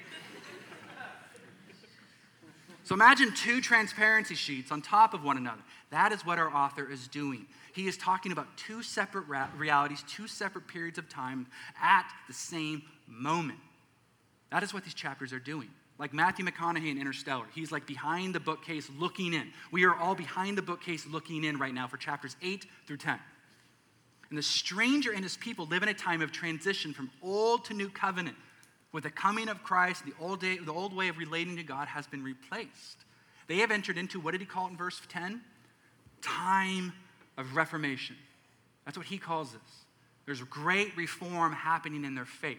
So 2.84 2.96
imagine 2.96 3.34
two 3.34 3.62
transparency 3.62 4.36
sheets 4.36 4.72
on 4.72 4.82
top 4.82 5.14
of 5.14 5.24
one 5.24 5.38
another. 5.38 5.62
That 5.92 6.12
is 6.12 6.26
what 6.26 6.40
our 6.40 6.54
author 6.54 6.90
is 6.90 7.08
doing. 7.08 7.46
He 7.74 7.88
is 7.88 7.96
talking 7.96 8.32
about 8.34 8.48
two 8.58 8.84
separate 8.84 9.26
realities, 9.56 10.04
two 10.10 10.28
separate 10.28 10.68
periods 10.68 10.98
of 10.98 11.08
time 11.08 11.48
at 11.82 12.06
the 12.28 12.34
same 12.34 12.82
moment. 13.08 13.60
That 14.50 14.64
is 14.64 14.74
what 14.74 14.84
these 14.84 14.94
chapters 14.94 15.32
are 15.32 15.40
doing 15.40 15.70
like 16.02 16.14
Matthew 16.14 16.44
McConaughey 16.44 16.90
in 16.90 16.98
Interstellar. 16.98 17.46
He's 17.54 17.72
like 17.72 17.86
behind 17.86 18.34
the 18.34 18.40
bookcase 18.40 18.90
looking 18.98 19.36
in. 19.36 19.54
We 19.72 19.86
are 19.86 19.96
all 19.96 20.16
behind 20.16 20.58
the 20.58 20.64
bookcase 20.64 21.06
looking 21.06 21.44
in 21.44 21.60
right 21.60 21.76
now 21.76 21.88
for 21.88 21.98
chapters 21.98 22.36
8 22.42 22.66
through 22.88 22.98
10. 22.98 23.20
And 24.30 24.38
the 24.38 24.42
stranger 24.42 25.12
and 25.12 25.22
his 25.22 25.38
people 25.38 25.68
live 25.68 25.84
in 25.84 25.90
a 25.90 25.94
time 25.94 26.24
of 26.24 26.32
transition 26.32 26.92
from 26.92 27.12
old 27.22 27.66
to 27.66 27.76
new 27.76 27.88
covenant. 27.88 28.36
With 28.92 29.04
the 29.04 29.12
coming 29.12 29.48
of 29.48 29.64
Christ, 29.64 30.04
the 30.04 30.14
old, 30.20 30.42
day, 30.42 30.58
the 30.58 30.74
old 30.74 30.92
way 30.92 31.08
of 31.08 31.20
relating 31.20 31.56
to 31.58 31.64
God 31.64 31.88
has 31.88 32.08
been 32.08 32.24
replaced. 32.24 33.06
They 33.48 33.58
have 33.58 33.70
entered 33.70 34.00
into, 34.00 34.20
what 34.20 34.32
did 34.32 34.42
he 34.42 34.48
call 34.48 34.66
it 34.66 34.72
in 34.72 34.78
verse 34.78 35.00
10? 35.08 35.40
Time 36.24 36.94
of 37.38 37.56
reformation. 37.56 38.16
That's 38.86 38.98
what 38.98 39.06
he 39.06 39.20
calls 39.20 39.52
this. 39.52 39.62
There's 40.26 40.42
great 40.42 40.98
reform 40.98 41.54
happening 41.54 42.06
in 42.06 42.16
their 42.16 42.26
faith. 42.26 42.58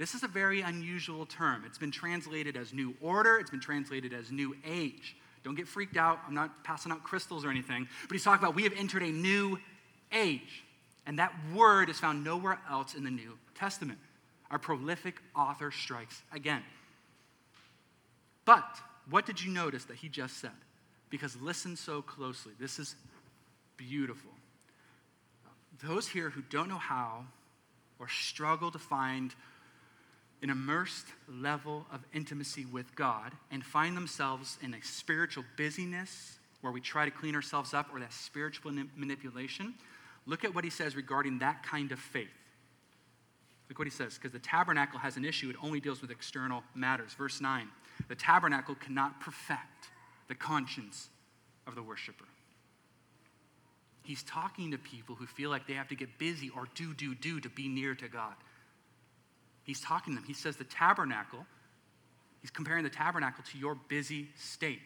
This 0.00 0.14
is 0.14 0.22
a 0.22 0.28
very 0.28 0.62
unusual 0.62 1.26
term. 1.26 1.62
It's 1.66 1.76
been 1.76 1.90
translated 1.90 2.56
as 2.56 2.72
new 2.72 2.94
order, 3.02 3.36
it's 3.36 3.50
been 3.50 3.60
translated 3.60 4.14
as 4.14 4.32
new 4.32 4.56
age. 4.66 5.14
Don't 5.44 5.54
get 5.54 5.68
freaked 5.68 5.98
out. 5.98 6.20
I'm 6.26 6.34
not 6.34 6.64
passing 6.64 6.90
out 6.90 7.04
crystals 7.04 7.44
or 7.44 7.50
anything. 7.50 7.86
But 8.08 8.12
he's 8.12 8.24
talking 8.24 8.42
about 8.42 8.54
we 8.54 8.62
have 8.62 8.72
entered 8.78 9.02
a 9.02 9.10
new 9.10 9.58
age. 10.10 10.64
And 11.06 11.18
that 11.18 11.34
word 11.54 11.90
is 11.90 12.00
found 12.00 12.24
nowhere 12.24 12.58
else 12.70 12.94
in 12.94 13.04
the 13.04 13.10
New 13.10 13.36
Testament. 13.54 13.98
Our 14.50 14.58
prolific 14.58 15.16
author 15.36 15.70
strikes 15.70 16.22
again. 16.32 16.62
But 18.46 18.64
what 19.10 19.26
did 19.26 19.42
you 19.44 19.52
notice 19.52 19.84
that 19.84 19.96
he 19.96 20.08
just 20.08 20.38
said? 20.38 20.50
Because 21.10 21.38
listen 21.42 21.76
so 21.76 22.00
closely. 22.00 22.52
This 22.58 22.78
is 22.78 22.94
beautiful. 23.76 24.30
those 25.86 26.08
here 26.08 26.30
who 26.30 26.40
don't 26.48 26.70
know 26.70 26.78
how 26.78 27.26
or 27.98 28.08
struggle 28.08 28.70
to 28.70 28.78
find 28.78 29.34
an 30.42 30.50
immersed 30.50 31.06
level 31.28 31.86
of 31.92 32.00
intimacy 32.14 32.64
with 32.64 32.94
God 32.94 33.32
and 33.50 33.64
find 33.64 33.96
themselves 33.96 34.58
in 34.62 34.74
a 34.74 34.82
spiritual 34.82 35.44
busyness 35.56 36.38
where 36.62 36.72
we 36.72 36.80
try 36.80 37.04
to 37.04 37.10
clean 37.10 37.34
ourselves 37.34 37.74
up 37.74 37.88
or 37.92 38.00
that 38.00 38.12
spiritual 38.12 38.72
manipulation, 38.96 39.74
look 40.26 40.44
at 40.44 40.54
what 40.54 40.64
he 40.64 40.70
says 40.70 40.96
regarding 40.96 41.38
that 41.38 41.62
kind 41.62 41.92
of 41.92 41.98
faith. 41.98 42.28
Look 43.68 43.78
what 43.78 43.86
he 43.86 43.92
says, 43.92 44.14
because 44.14 44.32
the 44.32 44.40
tabernacle 44.40 44.98
has 44.98 45.16
an 45.16 45.24
issue, 45.24 45.48
it 45.48 45.56
only 45.62 45.78
deals 45.78 46.00
with 46.00 46.10
external 46.10 46.62
matters. 46.74 47.12
Verse 47.14 47.40
9 47.40 47.68
the 48.08 48.14
tabernacle 48.14 48.74
cannot 48.74 49.20
perfect 49.20 49.90
the 50.28 50.34
conscience 50.34 51.10
of 51.66 51.74
the 51.74 51.82
worshiper. 51.82 52.24
He's 54.02 54.22
talking 54.22 54.70
to 54.70 54.78
people 54.78 55.14
who 55.14 55.26
feel 55.26 55.50
like 55.50 55.66
they 55.66 55.74
have 55.74 55.88
to 55.88 55.94
get 55.94 56.18
busy 56.18 56.50
or 56.50 56.66
do, 56.74 56.94
do, 56.94 57.14
do 57.14 57.40
to 57.40 57.48
be 57.48 57.68
near 57.68 57.94
to 57.94 58.08
God. 58.08 58.34
He's 59.64 59.80
talking 59.80 60.14
to 60.14 60.20
them. 60.20 60.26
He 60.26 60.34
says 60.34 60.56
the 60.56 60.64
tabernacle, 60.64 61.46
he's 62.40 62.50
comparing 62.50 62.84
the 62.84 62.90
tabernacle 62.90 63.44
to 63.52 63.58
your 63.58 63.74
busy 63.74 64.28
state. 64.36 64.80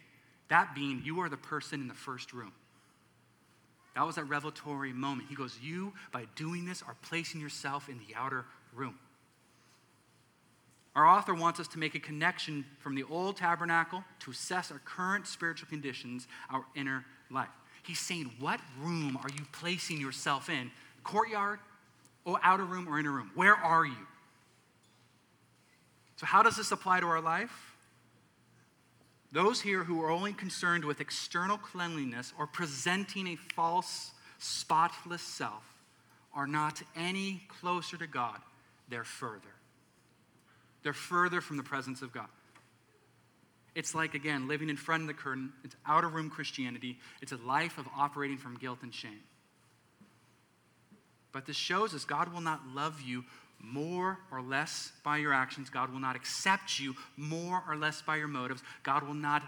That 0.48 0.74
being, 0.74 1.02
you 1.04 1.20
are 1.20 1.28
the 1.28 1.36
person 1.36 1.80
in 1.80 1.88
the 1.88 1.94
first 1.94 2.32
room. 2.32 2.52
That 3.94 4.06
was 4.06 4.16
that 4.16 4.24
revelatory 4.24 4.92
moment. 4.92 5.28
He 5.28 5.34
goes, 5.34 5.56
You, 5.62 5.92
by 6.12 6.26
doing 6.34 6.64
this, 6.64 6.82
are 6.82 6.96
placing 7.02 7.40
yourself 7.40 7.88
in 7.88 7.98
the 7.98 8.14
outer 8.14 8.44
room. 8.74 8.98
Our 10.96 11.06
author 11.06 11.34
wants 11.34 11.58
us 11.58 11.68
to 11.68 11.78
make 11.78 11.94
a 11.94 12.00
connection 12.00 12.64
from 12.78 12.94
the 12.94 13.04
old 13.04 13.36
tabernacle 13.36 14.04
to 14.20 14.30
assess 14.30 14.70
our 14.70 14.80
current 14.84 15.26
spiritual 15.26 15.68
conditions, 15.68 16.28
our 16.50 16.64
inner 16.76 17.04
life. 17.30 17.48
He's 17.82 17.98
saying, 17.98 18.30
What 18.38 18.60
room 18.80 19.16
are 19.22 19.30
you 19.30 19.44
placing 19.52 20.00
yourself 20.00 20.48
in? 20.48 20.70
Courtyard, 21.02 21.58
or 22.24 22.38
outer 22.42 22.64
room, 22.64 22.88
or 22.88 22.98
inner 22.98 23.12
room? 23.12 23.30
Where 23.34 23.54
are 23.54 23.84
you? 23.84 24.06
So, 26.16 26.26
how 26.26 26.42
does 26.42 26.56
this 26.56 26.72
apply 26.72 27.00
to 27.00 27.06
our 27.06 27.20
life? 27.20 27.74
Those 29.32 29.60
here 29.60 29.82
who 29.82 30.00
are 30.02 30.10
only 30.10 30.32
concerned 30.32 30.84
with 30.84 31.00
external 31.00 31.58
cleanliness 31.58 32.32
or 32.38 32.46
presenting 32.46 33.26
a 33.26 33.36
false, 33.36 34.12
spotless 34.38 35.22
self 35.22 35.64
are 36.32 36.46
not 36.46 36.82
any 36.96 37.42
closer 37.48 37.96
to 37.96 38.06
God, 38.06 38.38
they're 38.88 39.04
further. 39.04 39.40
They're 40.84 40.92
further 40.92 41.40
from 41.40 41.56
the 41.56 41.62
presence 41.62 42.02
of 42.02 42.12
God. 42.12 42.28
It's 43.74 43.94
like, 43.94 44.14
again, 44.14 44.46
living 44.46 44.70
in 44.70 44.76
front 44.76 45.02
of 45.02 45.06
the 45.08 45.14
curtain. 45.14 45.52
It's 45.64 45.74
outer 45.84 46.08
room 46.08 46.30
Christianity. 46.30 46.98
It's 47.20 47.32
a 47.32 47.36
life 47.38 47.78
of 47.78 47.88
operating 47.96 48.36
from 48.36 48.56
guilt 48.56 48.78
and 48.82 48.94
shame. 48.94 49.22
But 51.32 51.46
this 51.46 51.56
shows 51.56 51.94
us 51.94 52.04
God 52.04 52.32
will 52.32 52.40
not 52.40 52.60
love 52.72 53.00
you 53.00 53.24
more 53.70 54.18
or 54.30 54.42
less 54.42 54.92
by 55.02 55.18
your 55.18 55.32
actions. 55.32 55.70
God 55.70 55.92
will 55.92 56.00
not 56.00 56.16
accept 56.16 56.78
you 56.78 56.94
more 57.16 57.62
or 57.68 57.76
less 57.76 58.02
by 58.02 58.16
your 58.16 58.28
motives. 58.28 58.62
God 58.82 59.02
will 59.02 59.14
not 59.14 59.42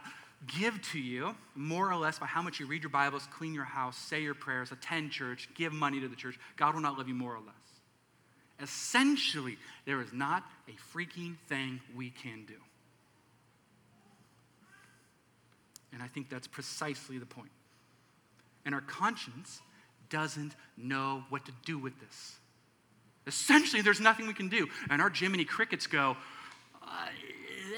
give 0.46 0.80
to 0.92 0.98
you 0.98 1.34
more 1.54 1.90
or 1.90 1.96
less 1.96 2.18
by 2.18 2.26
how 2.26 2.42
much 2.42 2.60
you 2.60 2.66
read 2.66 2.82
your 2.82 2.90
Bibles, 2.90 3.26
clean 3.32 3.54
your 3.54 3.64
house, 3.64 3.96
say 3.96 4.22
your 4.22 4.34
prayers, 4.34 4.70
attend 4.72 5.10
church, 5.10 5.48
give 5.54 5.72
money 5.72 6.00
to 6.00 6.08
the 6.08 6.16
church. 6.16 6.38
God 6.56 6.74
will 6.74 6.82
not 6.82 6.98
love 6.98 7.08
you 7.08 7.14
more 7.14 7.32
or 7.32 7.40
less. 7.40 7.54
Essentially, 8.60 9.58
there 9.84 10.00
is 10.00 10.12
not 10.12 10.44
a 10.68 10.96
freaking 10.96 11.36
thing 11.48 11.80
we 11.94 12.10
can 12.10 12.44
do. 12.46 12.54
And 15.92 16.02
I 16.02 16.08
think 16.08 16.28
that's 16.28 16.46
precisely 16.46 17.18
the 17.18 17.26
point. 17.26 17.50
And 18.64 18.74
our 18.74 18.80
conscience 18.82 19.60
doesn't 20.10 20.54
know 20.76 21.24
what 21.28 21.44
to 21.46 21.52
do 21.64 21.78
with 21.78 21.98
this. 22.00 22.36
Essentially, 23.26 23.82
there's 23.82 24.00
nothing 24.00 24.26
we 24.26 24.34
can 24.34 24.48
do. 24.48 24.68
And 24.88 25.02
our 25.02 25.10
Jiminy 25.10 25.44
Crickets 25.44 25.86
go, 25.86 26.16
uh, 26.82 26.86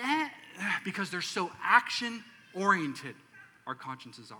that, 0.02 0.34
because 0.84 1.10
they're 1.10 1.22
so 1.22 1.50
action 1.62 2.22
oriented, 2.54 3.14
our 3.66 3.74
consciences 3.74 4.30
are. 4.30 4.36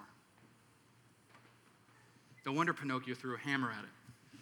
No 2.44 2.52
wonder 2.52 2.72
Pinocchio 2.72 3.14
threw 3.14 3.34
a 3.34 3.38
hammer 3.38 3.70
at 3.70 3.84
it. 3.84 4.40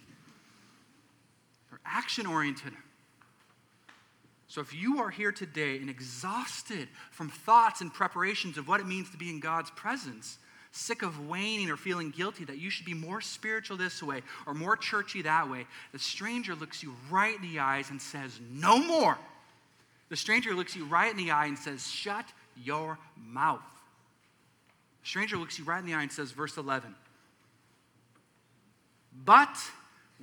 They're 1.71 1.81
action 1.85 2.27
oriented. 2.27 2.73
So 4.49 4.61
if 4.61 4.73
you 4.73 4.99
are 5.01 5.11
here 5.11 5.33
today 5.33 5.77
and 5.77 5.91
exhausted 5.91 6.89
from 7.11 7.29
thoughts 7.29 7.81
and 7.81 7.93
preparations 7.93 8.59
of 8.59 8.69
what 8.69 8.81
it 8.81 8.87
means 8.87 9.11
to 9.11 9.17
be 9.17 9.29
in 9.29 9.41
God's 9.41 9.71
presence, 9.71 10.39
sick 10.77 11.03
of 11.03 11.29
waning 11.29 11.71
or 11.71 11.77
feeling 11.77 12.11
guilty 12.11 12.45
that 12.45 12.59
you 12.59 12.71
should 12.71 12.87
be 12.87 12.95
more 12.95 13.21
spiritual 13.21 13.77
this 13.77 14.03
way 14.03 14.23
or 14.47 14.55
more 14.55 14.77
churchy 14.77 15.23
that 15.23 15.51
way, 15.51 15.67
the 15.93 15.99
stranger 15.99 16.55
looks 16.55 16.83
you 16.83 16.95
right 17.11 17.35
in 17.35 17.43
the 17.43 17.59
eyes 17.59 17.91
and 17.91 18.01
says, 18.01 18.39
No 18.53 18.79
more. 18.79 19.19
The 20.09 20.17
stranger 20.17 20.55
looks 20.55 20.77
you 20.77 20.85
right 20.85 21.11
in 21.11 21.17
the 21.17 21.31
eye 21.31 21.47
and 21.47 21.59
says, 21.59 21.87
Shut 21.87 22.27
your 22.63 22.99
mouth. 23.17 23.61
The 25.03 25.09
stranger 25.09 25.37
looks 25.37 25.59
you 25.59 25.65
right 25.65 25.81
in 25.81 25.87
the 25.87 25.95
eye 25.95 26.03
and 26.03 26.13
says, 26.13 26.33
verse 26.33 26.57
11, 26.57 26.95
But 29.25 29.57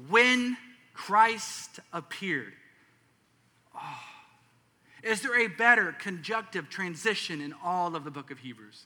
when 0.10 0.58
Christ 0.94 1.80
appeared, 1.92 2.54
oh, 3.76 4.00
is 5.04 5.22
there 5.22 5.40
a 5.40 5.48
better 5.48 5.94
conjunctive 6.00 6.70
transition 6.70 7.42
in 7.42 7.54
all 7.64 7.96
of 7.96 8.04
the 8.04 8.12
book 8.12 8.32
of 8.32 8.40
Hebrews? 8.40 8.86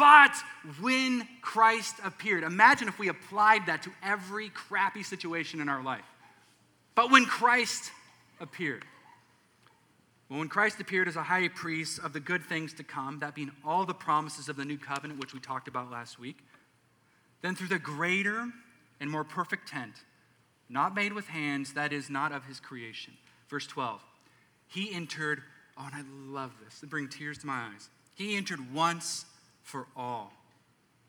But 0.00 0.34
when 0.80 1.28
Christ 1.42 1.96
appeared, 2.02 2.42
imagine 2.42 2.88
if 2.88 2.98
we 2.98 3.08
applied 3.08 3.66
that 3.66 3.82
to 3.82 3.90
every 4.02 4.48
crappy 4.48 5.02
situation 5.02 5.60
in 5.60 5.68
our 5.68 5.82
life. 5.82 6.06
But 6.94 7.10
when 7.10 7.26
Christ 7.26 7.90
appeared, 8.40 8.86
well, 10.30 10.38
when 10.38 10.48
Christ 10.48 10.80
appeared 10.80 11.06
as 11.06 11.16
a 11.16 11.22
high 11.22 11.48
priest 11.48 12.00
of 12.02 12.14
the 12.14 12.20
good 12.20 12.42
things 12.42 12.72
to 12.74 12.82
come, 12.82 13.18
that 13.18 13.34
being 13.34 13.50
all 13.62 13.84
the 13.84 13.92
promises 13.92 14.48
of 14.48 14.56
the 14.56 14.64
new 14.64 14.78
covenant, 14.78 15.20
which 15.20 15.34
we 15.34 15.40
talked 15.40 15.68
about 15.68 15.90
last 15.90 16.18
week, 16.18 16.38
then 17.42 17.54
through 17.54 17.68
the 17.68 17.78
greater 17.78 18.46
and 19.00 19.10
more 19.10 19.24
perfect 19.24 19.68
tent, 19.68 19.92
not 20.70 20.94
made 20.94 21.12
with 21.12 21.26
hands, 21.26 21.74
that 21.74 21.92
is 21.92 22.08
not 22.08 22.32
of 22.32 22.46
his 22.46 22.58
creation. 22.58 23.12
Verse 23.50 23.66
12, 23.66 24.00
he 24.66 24.94
entered, 24.94 25.42
oh, 25.76 25.90
and 25.92 25.94
I 25.94 26.04
love 26.32 26.52
this, 26.64 26.82
it 26.82 26.88
brings 26.88 27.14
tears 27.14 27.36
to 27.38 27.46
my 27.46 27.68
eyes. 27.74 27.90
He 28.14 28.38
entered 28.38 28.72
once 28.72 29.26
for 29.70 29.86
all 29.96 30.32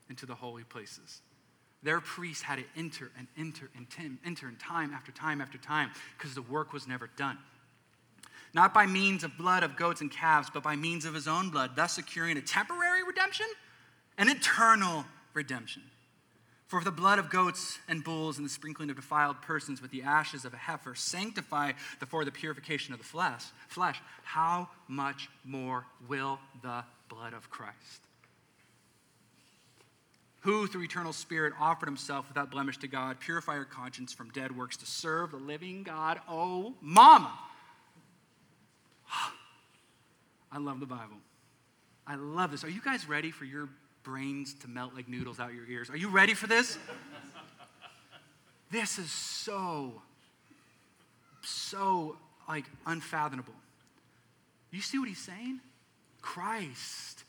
into 0.08 0.24
the 0.24 0.34
holy 0.34 0.64
places. 0.64 1.20
Their 1.82 2.00
priests 2.00 2.42
had 2.42 2.58
to 2.58 2.64
enter 2.76 3.10
and 3.18 3.26
enter 3.36 3.68
and 3.76 3.86
enter 4.24 4.46
and 4.46 4.58
time 4.58 4.92
after 4.92 5.10
time 5.10 5.40
after 5.40 5.58
time 5.58 5.90
because 6.16 6.34
the 6.34 6.42
work 6.42 6.72
was 6.72 6.86
never 6.86 7.10
done. 7.16 7.38
Not 8.54 8.72
by 8.72 8.86
means 8.86 9.24
of 9.24 9.36
blood 9.36 9.62
of 9.62 9.76
goats 9.76 10.00
and 10.00 10.10
calves, 10.10 10.48
but 10.52 10.62
by 10.62 10.76
means 10.76 11.04
of 11.04 11.14
his 11.14 11.26
own 11.26 11.50
blood, 11.50 11.72
thus 11.74 11.94
securing 11.94 12.36
a 12.36 12.42
temporary 12.42 13.02
redemption 13.02 13.46
and 14.16 14.28
eternal 14.28 15.04
redemption. 15.34 15.82
For 16.66 16.82
the 16.84 16.90
blood 16.90 17.18
of 17.18 17.30
goats 17.30 17.78
and 17.88 18.04
bulls 18.04 18.38
and 18.38 18.46
the 18.46 18.50
sprinkling 18.50 18.90
of 18.90 18.96
defiled 18.96 19.42
persons 19.42 19.82
with 19.82 19.90
the 19.90 20.02
ashes 20.02 20.44
of 20.44 20.54
a 20.54 20.58
heifer 20.58 20.94
sanctify 20.94 21.72
the, 22.00 22.06
for 22.06 22.24
the 22.24 22.30
purification 22.30 22.94
of 22.94 22.98
the 22.98 23.04
flesh, 23.04 23.44
flesh, 23.68 24.00
how 24.22 24.68
much 24.86 25.28
more 25.44 25.86
will 26.08 26.38
the 26.62 26.84
blood 27.08 27.34
of 27.34 27.50
Christ? 27.50 28.06
Who 30.42 30.66
through 30.66 30.82
eternal 30.82 31.12
spirit 31.12 31.52
offered 31.60 31.86
himself 31.86 32.28
without 32.28 32.50
blemish 32.50 32.76
to 32.78 32.88
God, 32.88 33.20
purify 33.20 33.54
your 33.54 33.64
conscience 33.64 34.12
from 34.12 34.28
dead 34.30 34.56
works 34.56 34.76
to 34.78 34.86
serve 34.86 35.30
the 35.30 35.36
living 35.36 35.84
God. 35.84 36.20
Oh, 36.28 36.74
mama. 36.80 37.32
I 40.52 40.58
love 40.58 40.80
the 40.80 40.86
Bible. 40.86 41.16
I 42.06 42.16
love 42.16 42.50
this. 42.50 42.64
Are 42.64 42.70
you 42.70 42.80
guys 42.84 43.08
ready 43.08 43.30
for 43.30 43.44
your 43.44 43.68
brains 44.02 44.54
to 44.54 44.68
melt 44.68 44.94
like 44.94 45.08
noodles 45.08 45.38
out 45.38 45.54
your 45.54 45.66
ears? 45.66 45.88
Are 45.90 45.96
you 45.96 46.08
ready 46.08 46.34
for 46.34 46.48
this? 46.48 46.76
this 48.72 48.98
is 48.98 49.12
so, 49.12 50.02
so 51.42 52.16
like 52.48 52.64
unfathomable. 52.84 53.54
You 54.72 54.80
see 54.80 54.98
what 54.98 55.08
he's 55.08 55.18
saying? 55.18 55.60
Christ 56.20 57.22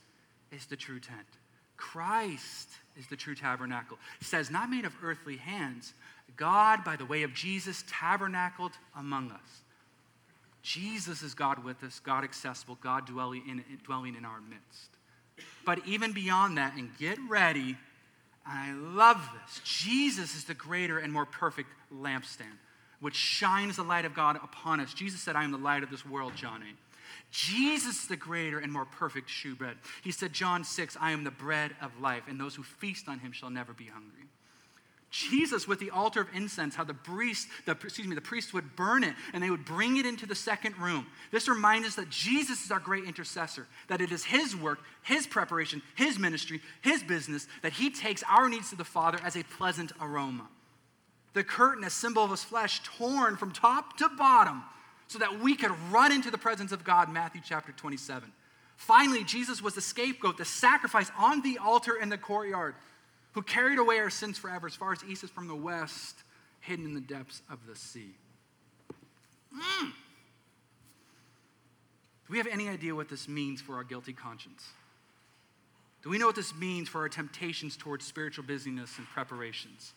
is 0.52 0.66
the 0.66 0.76
true 0.76 1.00
tent. 1.00 1.28
Christ 1.78 2.70
is 2.98 3.08
the 3.08 3.16
true 3.16 3.36
tabernacle. 3.36 3.98
He 4.20 4.26
says, 4.26 4.52
not 4.52 4.70
made 4.70 4.86
of 4.86 4.94
earthly 5.04 5.38
hands. 5.38 5.94
God, 6.36 6.84
by 6.84 6.96
the 6.96 7.06
way 7.06 7.24
of 7.24 7.34
Jesus, 7.34 7.84
tabernacled 7.88 8.72
among 8.96 9.32
us. 9.32 9.62
Jesus 10.62 11.22
is 11.22 11.34
God 11.34 11.64
with 11.64 11.84
us, 11.84 12.00
God 12.00 12.24
accessible, 12.24 12.78
God 12.82 13.06
dwelling 13.06 13.44
in, 13.48 13.64
dwelling 13.84 14.16
in 14.16 14.24
our 14.24 14.40
midst. 14.42 14.90
But 15.66 15.86
even 15.86 16.14
beyond 16.14 16.58
that, 16.58 16.76
and 16.76 16.90
get 16.98 17.18
ready, 17.28 17.76
I 18.46 18.72
love 18.74 19.22
this. 19.42 19.62
Jesus 19.64 20.36
is 20.36 20.46
the 20.46 20.54
greater 20.54 21.00
and 21.00 21.12
more 21.12 21.26
perfect 21.26 21.70
lampstand, 21.94 22.58
which 23.02 23.16
shines 23.16 23.76
the 23.76 23.84
light 23.84 24.06
of 24.06 24.14
God 24.14 24.38
upon 24.38 24.80
us. 24.80 24.94
Jesus 24.94 25.22
said, 25.22 25.36
I 25.36 25.44
am 25.44 25.52
the 25.52 25.58
light 25.58 25.84
of 25.84 25.90
this 25.90 26.06
world, 26.06 26.34
John 26.36 26.64
8. 26.64 26.76
Jesus, 27.32 28.06
the 28.06 28.16
greater 28.16 28.60
and 28.60 28.72
more 28.72 28.86
perfect 28.86 29.30
shewbread. 29.30 29.78
He 30.04 30.12
said, 30.12 30.34
John 30.34 30.64
6, 30.64 30.98
I 31.00 31.12
am 31.12 31.24
the 31.24 31.32
bread 31.32 31.76
of 31.82 32.00
life, 32.00 32.24
and 32.28 32.40
those 32.40 32.56
who 32.56 32.64
feast 32.64 33.08
on 33.10 33.20
him 33.20 33.32
shall 33.32 33.50
never 33.50 33.74
be 33.74 33.86
hungry. 33.86 34.28
Jesus 35.14 35.68
with 35.68 35.80
the 35.80 35.92
altar 35.92 36.22
of 36.22 36.28
incense, 36.34 36.74
how 36.74 36.84
the 36.84 36.96
priest, 36.96 37.48
the, 37.68 37.74
excuse 37.74 38.08
me, 38.08 38.16
the 38.16 38.22
priest 38.22 38.52
would 38.52 38.76
burn 38.76 39.04
it 39.04 39.14
and 39.32 39.44
they 39.44 39.52
would 39.52 39.64
bring 39.64 39.98
it 39.98 40.08
into 40.08 40.26
the 40.26 40.34
second 40.34 40.76
room. 40.80 41.06
This 41.32 41.48
reminds 41.48 41.88
us 41.88 41.96
that 41.96 42.10
Jesus 42.10 42.66
is 42.66 42.72
our 42.72 42.80
great 42.80 43.04
intercessor, 43.04 43.68
that 43.90 44.02
it 44.02 44.12
is 44.12 44.26
his 44.26 44.56
work, 44.56 44.80
his 45.04 45.28
preparation, 45.28 45.84
his 45.94 46.18
ministry, 46.18 46.62
his 46.82 47.04
business, 47.04 47.48
that 47.62 47.74
he 47.74 47.92
takes 47.92 48.24
our 48.28 48.50
needs 48.50 48.72
to 48.72 48.76
the 48.76 48.84
Father 48.84 49.20
as 49.24 49.36
a 49.36 49.44
pleasant 49.44 49.92
aroma. 50.02 50.48
The 51.34 51.44
curtain, 51.44 51.84
a 51.84 51.92
symbol 51.92 52.24
of 52.24 52.32
his 52.32 52.44
flesh, 52.44 52.82
torn 52.84 53.38
from 53.38 53.52
top 53.52 53.98
to 53.98 54.10
bottom 54.10 54.64
so 55.08 55.20
that 55.20 55.40
we 55.40 55.56
could 55.56 55.72
run 55.92 56.12
into 56.12 56.32
the 56.32 56.38
presence 56.38 56.72
of 56.72 56.84
God, 56.84 57.12
Matthew 57.12 57.42
chapter 57.44 57.72
27. 57.72 58.32
Finally, 58.78 59.24
Jesus 59.24 59.62
was 59.62 59.76
the 59.76 59.82
scapegoat, 59.82 60.38
the 60.38 60.46
sacrifice 60.46 61.12
on 61.18 61.42
the 61.42 61.58
altar 61.58 61.96
in 61.96 62.10
the 62.10 62.18
courtyard 62.18 62.76
who 63.34 63.42
carried 63.42 63.80
away 63.80 63.98
our 64.00 64.10
sins 64.10 64.38
forever, 64.38 64.68
as 64.68 64.76
far 64.76 64.92
as 64.92 65.04
east 65.08 65.24
is 65.24 65.30
from 65.30 65.48
the 65.48 65.56
west, 65.56 66.24
hidden 66.60 66.86
in 66.86 66.94
the 66.94 67.02
depths 67.02 67.42
of 67.50 67.60
the 67.68 67.76
sea. 67.76 68.14
Mm. 69.54 69.92
Do 72.26 72.30
we 72.30 72.38
have 72.38 72.48
any 72.48 72.70
idea 72.70 72.96
what 72.96 73.10
this 73.10 73.28
means 73.28 73.62
for 73.62 73.76
our 73.76 73.84
guilty 73.84 74.14
conscience? 74.14 74.64
Do 76.04 76.10
we 76.10 76.18
know 76.18 76.28
what 76.28 76.36
this 76.36 76.54
means 76.56 76.90
for 76.90 77.02
our 77.02 77.10
temptations 77.10 77.78
towards 77.78 78.06
spiritual 78.06 78.44
busyness 78.44 78.98
and 78.98 79.08
preparations? 79.08 79.94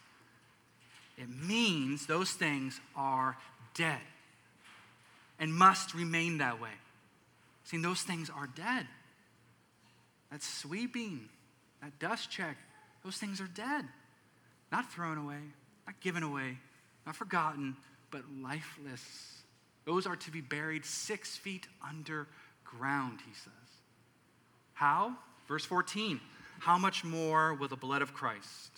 It 1.18 1.28
means 1.28 2.06
those 2.06 2.32
things 2.32 2.80
are 2.94 3.36
dead 3.74 4.00
and 5.38 5.52
must 5.52 5.94
remain 5.94 6.38
that 6.38 6.60
way. 6.60 6.70
See, 7.64 7.78
those 7.78 8.02
things 8.02 8.30
are 8.30 8.46
dead. 8.46 8.86
That 10.30 10.42
sweeping, 10.42 11.28
that 11.82 11.98
dust 11.98 12.30
check, 12.30 12.56
those 13.04 13.16
things 13.16 13.40
are 13.40 13.48
dead. 13.48 13.84
Not 14.72 14.92
thrown 14.92 15.18
away, 15.18 15.40
not 15.86 16.00
given 16.00 16.22
away, 16.22 16.58
not 17.04 17.16
forgotten, 17.16 17.76
but 18.10 18.22
lifeless. 18.42 19.42
Those 19.84 20.06
are 20.06 20.16
to 20.16 20.30
be 20.30 20.40
buried 20.40 20.84
six 20.84 21.36
feet 21.36 21.66
underground, 21.86 23.20
he 23.26 23.34
says. 23.34 23.52
How? 24.74 25.16
Verse 25.48 25.64
14. 25.64 26.20
How 26.58 26.78
much 26.78 27.04
more 27.04 27.54
will 27.54 27.68
the 27.68 27.76
blood 27.76 28.02
of 28.02 28.14
Christ 28.14 28.70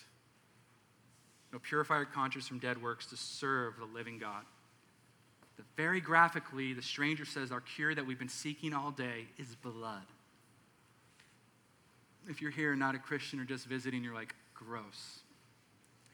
you 1.51 1.55
know, 1.55 1.61
purify 1.67 1.95
our 1.95 2.05
conscience 2.05 2.47
from 2.47 2.59
dead 2.59 2.81
works 2.81 3.07
to 3.07 3.17
serve 3.17 3.77
the 3.77 3.85
living 3.85 4.19
God? 4.19 4.43
That 5.59 5.65
very 5.77 6.01
graphically, 6.01 6.73
the 6.73 6.81
stranger 6.81 7.25
says 7.25 7.51
our 7.51 7.61
cure 7.61 7.93
that 7.93 8.07
we've 8.07 8.17
been 8.17 8.29
seeking 8.29 8.73
all 8.73 8.89
day 8.89 9.27
is 9.37 9.53
blood 9.55 10.01
if 12.29 12.41
you're 12.41 12.51
here 12.51 12.75
not 12.75 12.95
a 12.95 12.99
Christian 12.99 13.39
or 13.39 13.43
just 13.45 13.65
visiting, 13.65 14.03
you're 14.03 14.13
like, 14.13 14.35
gross. 14.53 15.19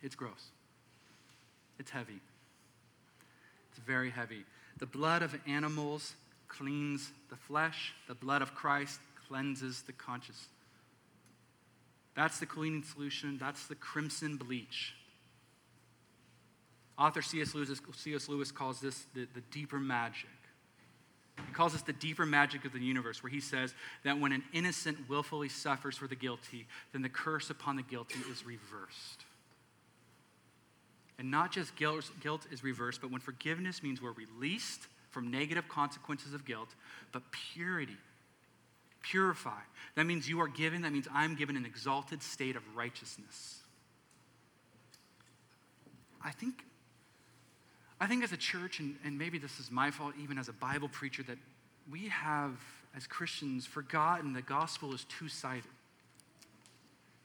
It's 0.01 0.15
gross. 0.15 0.49
It's 1.77 1.91
heavy. 1.91 2.21
It's 3.69 3.79
very 3.85 4.09
heavy. 4.09 4.45
The 4.79 4.85
blood 4.85 5.21
of 5.21 5.35
animals 5.45 6.13
cleans 6.47 7.11
the 7.29 7.35
flesh, 7.35 7.93
the 8.07 8.15
blood 8.15 8.41
of 8.41 8.55
Christ 8.55 8.99
cleanses 9.27 9.81
the 9.81 9.91
conscience. 9.91 10.47
That's 12.15 12.39
the 12.39 12.45
cleaning 12.45 12.83
solution. 12.83 13.37
That's 13.37 13.67
the 13.67 13.75
crimson 13.75 14.37
bleach. 14.37 14.95
Author 16.97 17.21
C.S. 17.21 17.53
Lewis, 17.53 17.81
C.S. 17.95 18.29
Lewis 18.29 18.51
calls 18.51 18.79
this 18.79 19.05
the, 19.13 19.27
the 19.33 19.41
deeper 19.51 19.79
magic. 19.79 20.29
He 21.45 21.53
calls 21.53 21.73
this 21.73 21.81
the 21.81 21.93
deeper 21.93 22.25
magic 22.25 22.63
of 22.63 22.71
the 22.71 22.79
universe, 22.79 23.21
where 23.21 23.29
he 23.29 23.41
says 23.41 23.73
that 24.03 24.19
when 24.19 24.31
an 24.31 24.43
innocent 24.53 25.09
willfully 25.09 25.49
suffers 25.49 25.97
for 25.97 26.07
the 26.07 26.15
guilty, 26.15 26.65
then 26.93 27.01
the 27.01 27.09
curse 27.09 27.49
upon 27.49 27.75
the 27.75 27.83
guilty 27.83 28.19
is 28.31 28.45
reversed. 28.45 29.25
And 31.19 31.31
not 31.31 31.51
just 31.51 31.75
guilt, 31.75 32.09
guilt 32.21 32.45
is 32.51 32.63
reversed, 32.63 33.01
but 33.01 33.11
when 33.11 33.21
forgiveness 33.21 33.83
means 33.83 34.01
we're 34.01 34.11
released 34.11 34.87
from 35.11 35.31
negative 35.31 35.67
consequences 35.67 36.33
of 36.33 36.45
guilt, 36.45 36.69
but 37.11 37.23
purity, 37.53 37.97
purify. 39.01 39.61
That 39.95 40.05
means 40.05 40.27
you 40.27 40.41
are 40.41 40.47
given, 40.47 40.81
that 40.81 40.91
means 40.91 41.07
I'm 41.13 41.35
given 41.35 41.55
an 41.55 41.65
exalted 41.65 42.21
state 42.21 42.55
of 42.55 42.63
righteousness. 42.75 43.59
I 46.23 46.31
think 46.31 46.65
I 47.99 48.07
think 48.07 48.23
as 48.23 48.31
a 48.31 48.37
church, 48.37 48.79
and, 48.79 48.95
and 49.05 49.17
maybe 49.17 49.37
this 49.37 49.59
is 49.59 49.71
my 49.71 49.91
fault, 49.91 50.13
even 50.21 50.37
as 50.37 50.49
a 50.49 50.53
Bible 50.53 50.89
preacher, 50.89 51.23
that 51.23 51.37
we 51.89 52.07
have, 52.09 52.51
as 52.95 53.07
Christians, 53.07 53.65
forgotten 53.65 54.33
the 54.33 54.41
gospel 54.41 54.93
is 54.93 55.05
two 55.05 55.29
sided. 55.29 55.63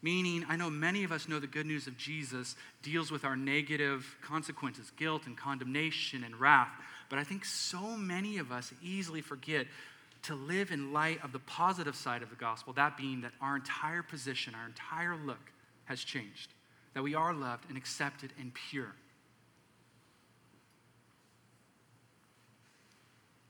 Meaning, 0.02 0.46
I 0.48 0.56
know 0.56 0.70
many 0.70 1.04
of 1.04 1.12
us 1.12 1.28
know 1.28 1.38
the 1.38 1.46
good 1.46 1.66
news 1.66 1.86
of 1.86 1.96
Jesus 1.98 2.56
deals 2.82 3.10
with 3.10 3.24
our 3.24 3.36
negative 3.36 4.16
consequences, 4.22 4.90
guilt 4.96 5.26
and 5.26 5.36
condemnation 5.36 6.24
and 6.24 6.38
wrath. 6.40 6.72
But 7.10 7.18
I 7.18 7.24
think 7.24 7.44
so 7.44 7.96
many 7.96 8.38
of 8.38 8.50
us 8.50 8.72
easily 8.82 9.20
forget 9.20 9.66
to 10.22 10.34
live 10.34 10.70
in 10.70 10.92
light 10.92 11.22
of 11.24 11.32
the 11.32 11.38
positive 11.40 11.96
side 11.96 12.22
of 12.22 12.30
the 12.30 12.36
gospel, 12.36 12.72
that 12.74 12.96
being 12.96 13.22
that 13.22 13.32
our 13.40 13.56
entire 13.56 14.02
position, 14.02 14.54
our 14.54 14.66
entire 14.66 15.16
look 15.16 15.52
has 15.84 16.00
changed, 16.00 16.52
that 16.94 17.02
we 17.02 17.14
are 17.14 17.34
loved 17.34 17.64
and 17.68 17.76
accepted 17.76 18.32
and 18.38 18.52
pure. 18.54 18.94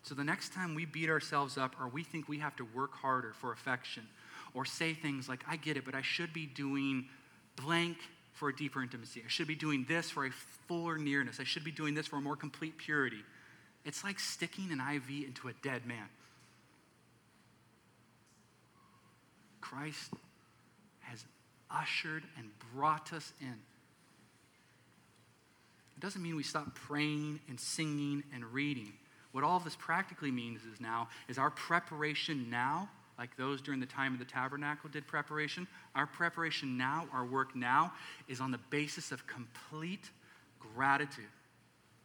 So 0.03 0.15
the 0.15 0.25
next 0.25 0.53
time 0.53 0.75
we 0.75 0.87
beat 0.87 1.11
ourselves 1.11 1.59
up 1.59 1.77
or 1.81 1.89
we 1.89 2.03
think 2.03 2.29
we 2.29 2.39
have 2.39 2.57
to 2.57 2.65
work 2.75 2.95
harder 2.95 3.33
for 3.35 3.53
affection 3.53 4.07
or 4.55 4.65
say 4.65 4.95
things 4.95 5.29
like, 5.29 5.45
I 5.49 5.57
get 5.57 5.77
it, 5.77 5.85
but 5.85 5.95
I 5.95 6.03
should 6.03 6.33
be 6.33 6.47
doing 6.47 7.07
blank 7.57 7.99
for 8.33 8.49
a 8.49 8.57
deeper 8.57 8.83
intimacy. 8.83 9.23
I 9.25 9.29
should 9.29 9.47
be 9.47 9.55
doing 9.55 9.85
this 9.89 10.11
for 10.11 10.25
a 10.25 10.31
fuller 10.67 10.97
nearness. 10.97 11.39
I 11.41 11.45
should 11.45 11.65
be 11.65 11.71
doing 11.71 11.95
this 11.95 12.07
for 12.07 12.17
a 12.17 12.21
more 12.21 12.37
complete 12.37 12.79
purity. 12.79 13.23
It's 13.85 14.03
like 14.03 14.19
sticking 14.19 14.73
an 14.73 14.81
IV 14.81 15.27
into 15.27 15.49
a 15.49 15.53
dead 15.63 15.87
man. 15.87 16.09
Christ 19.61 20.13
has 21.01 21.25
ushered 21.71 22.25
and 22.37 22.49
brought 22.75 23.13
us 23.13 23.33
in. 23.41 23.57
It 25.97 26.01
doesn't 26.01 26.23
mean 26.23 26.35
we 26.35 26.43
stop 26.43 26.75
praying 26.75 27.41
and 27.49 27.61
singing 27.61 28.25
and 28.35 28.45
reading. 28.45 28.93
What 29.33 29.45
all 29.45 29.61
this 29.61 29.77
practically 29.77 30.31
means 30.31 30.63
is 30.65 30.81
now 30.81 31.09
is 31.29 31.39
our 31.39 31.51
preparation 31.51 32.51
now, 32.51 32.89
like 33.19 33.37
those 33.37 33.61
during 33.61 33.81
the 33.81 33.87
time 33.87 34.13
of 34.13 34.19
the 34.19 34.25
tabernacle 34.25 34.91
did 34.91 35.07
preparation, 35.07 35.69
our 35.95 36.07
preparation 36.07 36.77
now, 36.77 37.07
our 37.13 37.25
work 37.25 37.55
now, 37.55 37.93
is 38.29 38.41
on 38.41 38.51
the 38.51 38.59
basis 38.71 39.13
of 39.13 39.27
complete 39.27 40.11
gratitude 40.75 41.25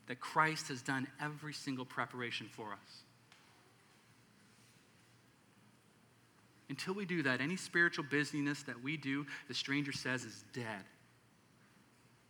that 0.08 0.20
Christ 0.20 0.68
has 0.68 0.82
done 0.82 1.08
every 1.20 1.54
single 1.54 1.86
preparation 1.86 2.48
for 2.52 2.74
us. 2.74 3.02
Until 6.70 6.94
we 6.94 7.06
do 7.06 7.24
that, 7.24 7.42
any 7.42 7.56
spiritual 7.56 8.06
busyness 8.10 8.64
that 8.64 8.82
we 8.84 8.98
do, 8.98 9.26
the 9.48 9.54
stranger 9.54 9.92
says, 9.92 10.24
is 10.24 10.44
dead. 10.54 10.84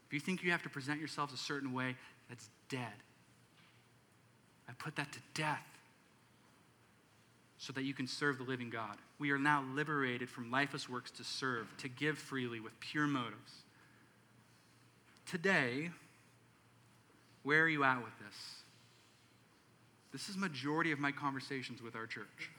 If 0.08 0.14
you 0.14 0.20
think 0.20 0.44
you 0.44 0.52
have 0.52 0.64
to 0.64 0.70
present 0.70 1.00
yourselves 1.00 1.34
a 1.34 1.38
certain 1.38 1.74
way, 1.74 1.96
that's 2.30 2.50
dead. 2.70 2.94
I 4.68 4.74
put 4.74 4.96
that 4.96 5.12
to 5.12 5.20
death 5.34 5.66
so 7.58 7.74
that 7.74 7.84
you 7.84 7.94
can 7.94 8.08
serve 8.08 8.38
the 8.38 8.44
living 8.44 8.70
God. 8.70 8.98
We 9.18 9.32
are 9.32 9.40
now 9.40 9.64
liberated 9.74 10.30
from 10.30 10.52
lifeless 10.52 10.90
works 10.90 11.12
to 11.12 11.24
serve, 11.24 11.68
to 11.78 11.88
give 11.88 12.18
freely 12.18 12.60
with 12.60 12.80
pure 12.80 13.08
motives. 13.08 13.52
Today, 15.26 15.90
where 17.44 17.64
are 17.64 17.70
you 17.70 17.84
at 17.84 18.04
with 18.04 18.14
this? 18.20 18.36
This 20.12 20.30
is 20.30 20.38
majority 20.38 20.92
of 20.92 21.00
my 21.00 21.12
conversations 21.12 21.82
with 21.82 21.96
our 21.96 22.06
church. 22.06 22.52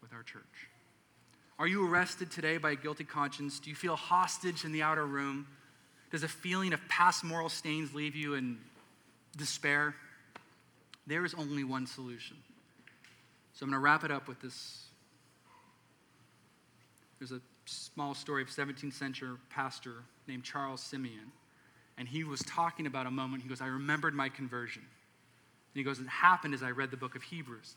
With 0.00 0.12
our 0.12 0.22
church. 0.22 0.42
Are 1.58 1.66
you 1.66 1.88
arrested 1.88 2.30
today 2.30 2.58
by 2.58 2.72
a 2.72 2.76
guilty 2.76 3.04
conscience? 3.04 3.60
Do 3.60 3.70
you 3.70 3.76
feel 3.76 3.96
hostage 3.96 4.64
in 4.64 4.72
the 4.72 4.82
outer 4.82 5.06
room? 5.06 5.46
Does 6.10 6.22
a 6.22 6.28
feeling 6.28 6.72
of 6.72 6.80
past 6.88 7.24
moral 7.24 7.48
stains 7.48 7.94
leave 7.94 8.16
you 8.16 8.34
and 8.34 8.58
despair, 9.34 9.94
there 11.06 11.24
is 11.24 11.34
only 11.34 11.64
one 11.64 11.86
solution. 11.86 12.36
So 13.54 13.64
I'm 13.64 13.70
going 13.70 13.80
to 13.80 13.84
wrap 13.84 14.04
it 14.04 14.10
up 14.10 14.26
with 14.26 14.40
this. 14.40 14.86
There's 17.18 17.32
a 17.32 17.40
small 17.66 18.14
story 18.14 18.42
of 18.42 18.48
17th 18.48 18.92
century 18.92 19.36
pastor 19.50 20.04
named 20.26 20.44
Charles 20.44 20.80
Simeon. 20.80 21.32
And 21.96 22.08
he 22.08 22.24
was 22.24 22.40
talking 22.40 22.86
about 22.86 23.06
a 23.06 23.10
moment. 23.10 23.42
He 23.42 23.48
goes, 23.48 23.60
I 23.60 23.68
remembered 23.68 24.14
my 24.14 24.28
conversion. 24.28 24.82
And 24.82 25.78
he 25.78 25.84
goes, 25.84 26.00
It 26.00 26.08
happened 26.08 26.54
as 26.54 26.62
I 26.62 26.70
read 26.70 26.90
the 26.90 26.96
book 26.96 27.14
of 27.14 27.22
Hebrews. 27.22 27.76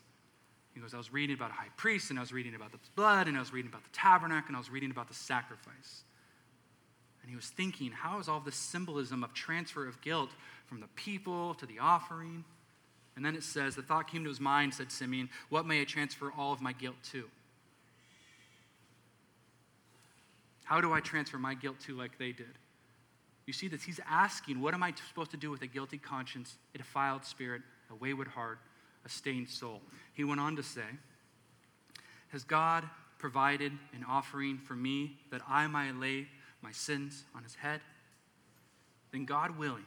He 0.74 0.80
goes, 0.80 0.94
I 0.94 0.98
was 0.98 1.12
reading 1.12 1.34
about 1.36 1.50
a 1.50 1.54
high 1.54 1.68
priest, 1.76 2.10
and 2.10 2.18
I 2.18 2.22
was 2.22 2.32
reading 2.32 2.54
about 2.54 2.72
the 2.72 2.78
blood, 2.94 3.26
and 3.26 3.36
I 3.36 3.40
was 3.40 3.52
reading 3.52 3.70
about 3.70 3.84
the 3.84 3.90
tabernacle, 3.92 4.48
and 4.48 4.56
I 4.56 4.60
was 4.60 4.70
reading 4.70 4.90
about 4.90 5.08
the 5.08 5.14
sacrifice. 5.14 6.02
And 7.22 7.30
he 7.30 7.36
was 7.36 7.46
thinking, 7.46 7.90
how 7.90 8.18
is 8.20 8.28
all 8.28 8.40
this 8.40 8.56
symbolism 8.56 9.24
of 9.24 9.34
transfer 9.34 9.86
of 9.86 10.00
guilt 10.00 10.30
from 10.68 10.80
the 10.80 10.86
people 10.88 11.54
to 11.54 11.66
the 11.66 11.78
offering? 11.80 12.44
And 13.16 13.24
then 13.24 13.34
it 13.34 13.42
says, 13.42 13.74
the 13.74 13.82
thought 13.82 14.08
came 14.08 14.22
to 14.22 14.28
his 14.28 14.38
mind, 14.38 14.74
said 14.74 14.92
Simeon, 14.92 15.28
what 15.48 15.66
may 15.66 15.80
I 15.80 15.84
transfer 15.84 16.32
all 16.36 16.52
of 16.52 16.60
my 16.60 16.72
guilt 16.72 16.96
to? 17.10 17.24
How 20.64 20.80
do 20.80 20.92
I 20.92 21.00
transfer 21.00 21.38
my 21.38 21.54
guilt 21.54 21.80
to 21.86 21.96
like 21.96 22.18
they 22.18 22.30
did? 22.30 22.58
You 23.46 23.54
see 23.54 23.68
this? 23.68 23.82
he's 23.82 24.00
asking, 24.06 24.60
what 24.60 24.74
am 24.74 24.82
I 24.82 24.92
supposed 25.08 25.30
to 25.30 25.38
do 25.38 25.50
with 25.50 25.62
a 25.62 25.66
guilty 25.66 25.96
conscience, 25.96 26.56
a 26.74 26.78
defiled 26.78 27.24
spirit, 27.24 27.62
a 27.90 27.94
wayward 27.94 28.28
heart, 28.28 28.58
a 29.06 29.08
stained 29.08 29.48
soul? 29.48 29.80
He 30.12 30.24
went 30.24 30.38
on 30.38 30.54
to 30.56 30.62
say, 30.62 30.82
Has 32.28 32.44
God 32.44 32.84
provided 33.18 33.72
an 33.94 34.04
offering 34.06 34.58
for 34.58 34.74
me 34.74 35.16
that 35.30 35.40
I 35.48 35.66
might 35.66 35.96
lay 35.96 36.28
my 36.60 36.72
sins 36.72 37.24
on 37.34 37.42
his 37.42 37.54
head? 37.54 37.80
Then 39.10 39.24
God 39.24 39.58
willing, 39.58 39.86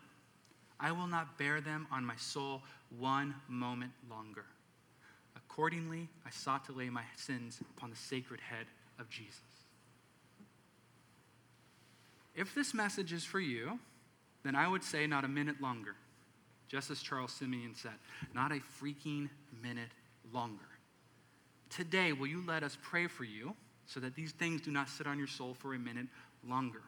I 0.82 0.92
will 0.92 1.08
not 1.08 1.38
bear 1.38 1.62
them 1.62 1.88
on 1.92 2.04
my 2.04 2.16
soul 2.16 2.64
one 2.98 3.36
moment 3.48 3.92
longer. 4.10 4.46
Accordingly, 5.36 6.10
I 6.26 6.32
sought 6.32 6.66
to 6.66 6.72
lay 6.72 6.90
my 6.90 7.04
sins 7.16 7.60
upon 7.78 7.92
the 7.92 7.96
sacred 7.96 8.42
head 8.42 8.66
of 9.00 9.10
Jesus. 9.10 9.40
If 12.36 12.56
this 12.56 12.74
message 12.74 13.14
is 13.14 13.24
for 13.24 13.40
you, 13.40 13.80
then 14.44 14.56
I 14.56 14.68
would 14.68 14.84
say 14.84 15.06
not 15.06 15.24
a 15.24 15.28
minute 15.28 15.62
longer. 15.62 15.96
Just 16.68 16.90
as 16.90 17.02
Charles 17.02 17.34
Simeon 17.34 17.76
said, 17.76 17.92
not 18.34 18.52
a 18.52 18.62
freaking 18.82 19.30
minute 19.62 19.92
longer. 20.34 20.64
Today, 21.70 22.14
will 22.14 22.28
you 22.28 22.44
let 22.48 22.64
us 22.64 22.78
pray 22.82 23.08
for 23.08 23.24
you 23.24 23.54
so 23.86 24.00
that 24.00 24.16
these 24.16 24.32
things 24.32 24.62
do 24.62 24.72
not 24.72 24.90
sit 24.90 25.06
on 25.06 25.18
your 25.18 25.28
soul 25.28 25.54
for 25.54 25.74
a 25.74 25.80
minute 25.80 26.08
longer? 26.48 26.82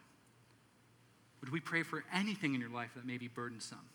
Would 1.43 1.51
we 1.51 1.59
pray 1.59 1.83
for 1.83 2.05
anything 2.13 2.55
in 2.55 2.61
your 2.61 2.69
life 2.69 2.91
that 2.95 3.05
may 3.05 3.17
be 3.17 3.27
burdensome? 3.27 3.89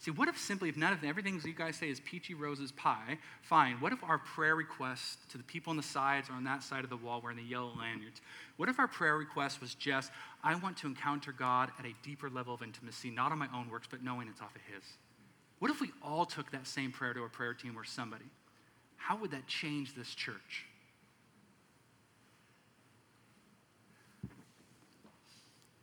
See, 0.00 0.10
what 0.10 0.28
if 0.28 0.36
simply, 0.36 0.68
if 0.68 0.76
none 0.76 0.92
of 0.92 1.02
everything 1.02 1.40
you 1.42 1.54
guys 1.54 1.76
say 1.76 1.88
is 1.88 1.98
peachy 1.98 2.34
roses 2.34 2.72
pie, 2.72 3.16
fine. 3.40 3.80
What 3.80 3.94
if 3.94 4.04
our 4.04 4.18
prayer 4.18 4.54
request 4.54 5.18
to 5.30 5.38
the 5.38 5.44
people 5.44 5.70
on 5.70 5.78
the 5.78 5.82
sides 5.82 6.28
or 6.28 6.34
on 6.34 6.44
that 6.44 6.62
side 6.62 6.84
of 6.84 6.90
the 6.90 6.96
wall 6.98 7.22
wearing 7.22 7.38
the 7.38 7.42
yellow 7.42 7.72
lanyards, 7.78 8.20
what 8.58 8.68
if 8.68 8.78
our 8.78 8.86
prayer 8.86 9.16
request 9.16 9.62
was 9.62 9.74
just, 9.74 10.12
I 10.44 10.56
want 10.56 10.76
to 10.78 10.86
encounter 10.86 11.32
God 11.32 11.70
at 11.78 11.86
a 11.86 11.94
deeper 12.02 12.28
level 12.28 12.52
of 12.52 12.62
intimacy, 12.62 13.10
not 13.10 13.32
on 13.32 13.38
my 13.38 13.48
own 13.54 13.70
works, 13.70 13.88
but 13.90 14.04
knowing 14.04 14.28
it's 14.28 14.42
off 14.42 14.54
of 14.54 14.60
His? 14.70 14.84
What 15.60 15.70
if 15.70 15.80
we 15.80 15.90
all 16.02 16.26
took 16.26 16.50
that 16.52 16.66
same 16.66 16.92
prayer 16.92 17.14
to 17.14 17.22
a 17.22 17.30
prayer 17.30 17.54
team 17.54 17.78
or 17.78 17.84
somebody? 17.84 18.26
How 18.98 19.16
would 19.16 19.30
that 19.30 19.46
change 19.46 19.94
this 19.94 20.14
church? 20.14 20.66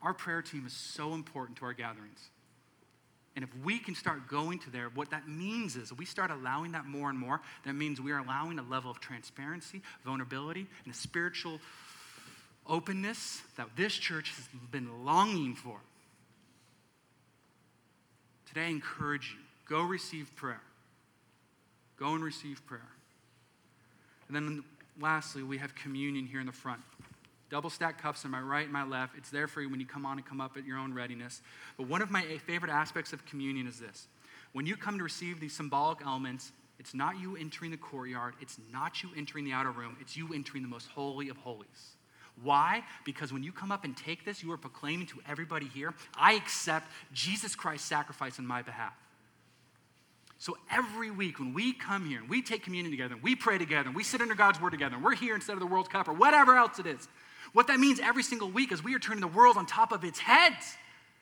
Our 0.05 0.13
prayer 0.13 0.43
team 0.43 0.65
is 0.67 0.73
so 0.73 1.15
important 1.15 1.57
to 1.57 1.65
our 1.65 1.73
gatherings. 1.73 2.29
And 3.35 3.43
if 3.43 3.49
we 3.65 3.79
can 3.79 3.95
start 3.95 4.29
going 4.29 4.59
to 4.59 4.69
there, 4.69 4.89
what 4.93 5.09
that 5.09 5.27
means 5.27 5.75
is 5.75 5.91
we 5.91 6.05
start 6.05 6.29
allowing 6.29 6.71
that 6.73 6.85
more 6.85 7.09
and 7.09 7.19
more, 7.19 7.41
that 7.65 7.73
means 7.73 7.99
we 7.99 8.11
are 8.11 8.19
allowing 8.19 8.59
a 8.59 8.63
level 8.63 8.89
of 8.91 9.01
transparency, 9.01 9.81
vulnerability, 10.05 10.67
and 10.85 10.93
a 10.93 10.97
spiritual 10.97 11.59
openness 12.67 13.41
that 13.57 13.67
this 13.75 13.93
church 13.93 14.31
has 14.35 14.47
been 14.71 15.03
longing 15.03 15.55
for. 15.55 15.77
Today, 18.47 18.67
I 18.67 18.69
encourage 18.69 19.31
you 19.31 19.43
go 19.67 19.81
receive 19.81 20.33
prayer. 20.35 20.61
Go 21.97 22.13
and 22.13 22.23
receive 22.23 22.65
prayer. 22.67 22.87
And 24.27 24.35
then 24.35 24.63
lastly, 25.01 25.41
we 25.43 25.57
have 25.57 25.73
communion 25.73 26.25
here 26.25 26.39
in 26.39 26.45
the 26.45 26.51
front. 26.51 26.81
Double 27.49 27.69
stack 27.69 28.01
cups 28.01 28.25
on 28.25 28.31
my 28.31 28.39
right 28.39 28.63
and 28.63 28.73
my 28.73 28.83
left. 28.83 29.17
It's 29.17 29.29
there 29.29 29.47
for 29.47 29.61
you 29.61 29.69
when 29.69 29.79
you 29.79 29.85
come 29.85 30.05
on 30.05 30.17
and 30.17 30.25
come 30.25 30.41
up 30.41 30.57
at 30.57 30.65
your 30.65 30.77
own 30.77 30.93
readiness. 30.93 31.41
But 31.77 31.87
one 31.87 32.01
of 32.01 32.09
my 32.09 32.23
favorite 32.45 32.71
aspects 32.71 33.13
of 33.13 33.25
communion 33.25 33.67
is 33.67 33.79
this 33.79 34.07
when 34.53 34.65
you 34.65 34.75
come 34.75 34.97
to 34.97 35.03
receive 35.03 35.39
these 35.39 35.53
symbolic 35.53 35.99
elements, 36.05 36.51
it's 36.79 36.93
not 36.93 37.19
you 37.19 37.35
entering 37.35 37.71
the 37.71 37.77
courtyard, 37.77 38.33
it's 38.41 38.57
not 38.71 39.03
you 39.03 39.09
entering 39.15 39.45
the 39.45 39.53
outer 39.53 39.71
room, 39.71 39.97
it's 40.01 40.17
you 40.17 40.33
entering 40.33 40.63
the 40.63 40.69
most 40.69 40.87
holy 40.87 41.29
of 41.29 41.37
holies. 41.37 41.95
Why? 42.43 42.83
Because 43.05 43.31
when 43.31 43.43
you 43.43 43.51
come 43.51 43.71
up 43.71 43.85
and 43.85 43.95
take 43.95 44.25
this, 44.25 44.43
you 44.43 44.51
are 44.51 44.57
proclaiming 44.57 45.07
to 45.07 45.21
everybody 45.27 45.67
here, 45.67 45.93
I 46.17 46.33
accept 46.33 46.89
Jesus 47.13 47.55
Christ's 47.55 47.87
sacrifice 47.87 48.39
on 48.39 48.47
my 48.47 48.61
behalf. 48.61 48.93
So 50.37 50.57
every 50.69 51.11
week 51.11 51.39
when 51.39 51.53
we 51.53 51.71
come 51.71 52.05
here 52.05 52.19
and 52.19 52.29
we 52.29 52.41
take 52.41 52.63
communion 52.63 52.91
together 52.91 53.13
and 53.13 53.23
we 53.23 53.35
pray 53.35 53.57
together 53.57 53.87
and 53.87 53.95
we 53.95 54.03
sit 54.03 54.19
under 54.21 54.35
God's 54.35 54.59
word 54.59 54.71
together 54.71 54.95
and 54.95 55.03
we're 55.03 55.15
here 55.15 55.33
instead 55.33 55.53
of 55.53 55.59
the 55.59 55.65
World 55.65 55.89
Cup 55.89 56.07
or 56.09 56.13
whatever 56.13 56.57
else 56.57 56.77
it 56.77 56.85
is, 56.85 57.07
what 57.55 57.67
that 57.67 57.79
means 57.79 58.01
every 58.01 58.21
single 58.21 58.51
week 58.51 58.73
is 58.73 58.83
we 58.83 58.93
are 58.95 58.99
turning 58.99 59.21
the 59.21 59.27
world 59.27 59.55
on 59.55 59.65
top 59.65 59.93
of 59.93 60.03
its 60.03 60.19
heads. 60.19 60.75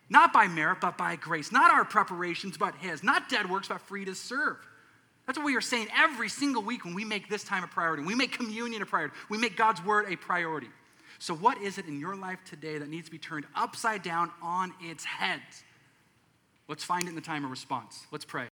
Not 0.09 0.33
by 0.33 0.47
merit, 0.47 0.81
but 0.81 0.97
by 0.97 1.15
grace. 1.15 1.51
Not 1.51 1.69
our 1.69 1.85
preparations, 1.85 2.57
but 2.57 2.73
His. 2.77 3.03
Not 3.03 3.29
dead 3.29 3.51
works, 3.51 3.67
but 3.67 3.81
free 3.81 4.03
to 4.05 4.15
serve. 4.15 4.57
That's 5.27 5.37
what 5.37 5.45
we 5.45 5.55
are 5.55 5.61
saying 5.61 5.89
every 5.95 6.29
single 6.29 6.63
week 6.63 6.85
when 6.85 6.95
we 6.95 7.05
make 7.05 7.29
this 7.29 7.43
time 7.43 7.63
a 7.63 7.67
priority. 7.67 8.01
We 8.01 8.15
make 8.15 8.31
communion 8.31 8.81
a 8.81 8.85
priority. 8.87 9.13
We 9.29 9.37
make 9.37 9.55
God's 9.55 9.85
word 9.85 10.11
a 10.11 10.15
priority. 10.15 10.69
So, 11.19 11.35
what 11.35 11.61
is 11.61 11.77
it 11.77 11.85
in 11.85 11.99
your 11.99 12.15
life 12.15 12.39
today 12.49 12.79
that 12.79 12.89
needs 12.89 13.05
to 13.05 13.11
be 13.11 13.19
turned 13.19 13.45
upside 13.55 14.01
down 14.01 14.31
on 14.41 14.73
its 14.81 15.05
head? 15.05 15.39
Let's 16.67 16.83
find 16.83 17.03
it 17.03 17.09
in 17.09 17.15
the 17.15 17.21
time 17.21 17.45
of 17.45 17.51
response. 17.51 18.07
Let's 18.11 18.25
pray. 18.25 18.47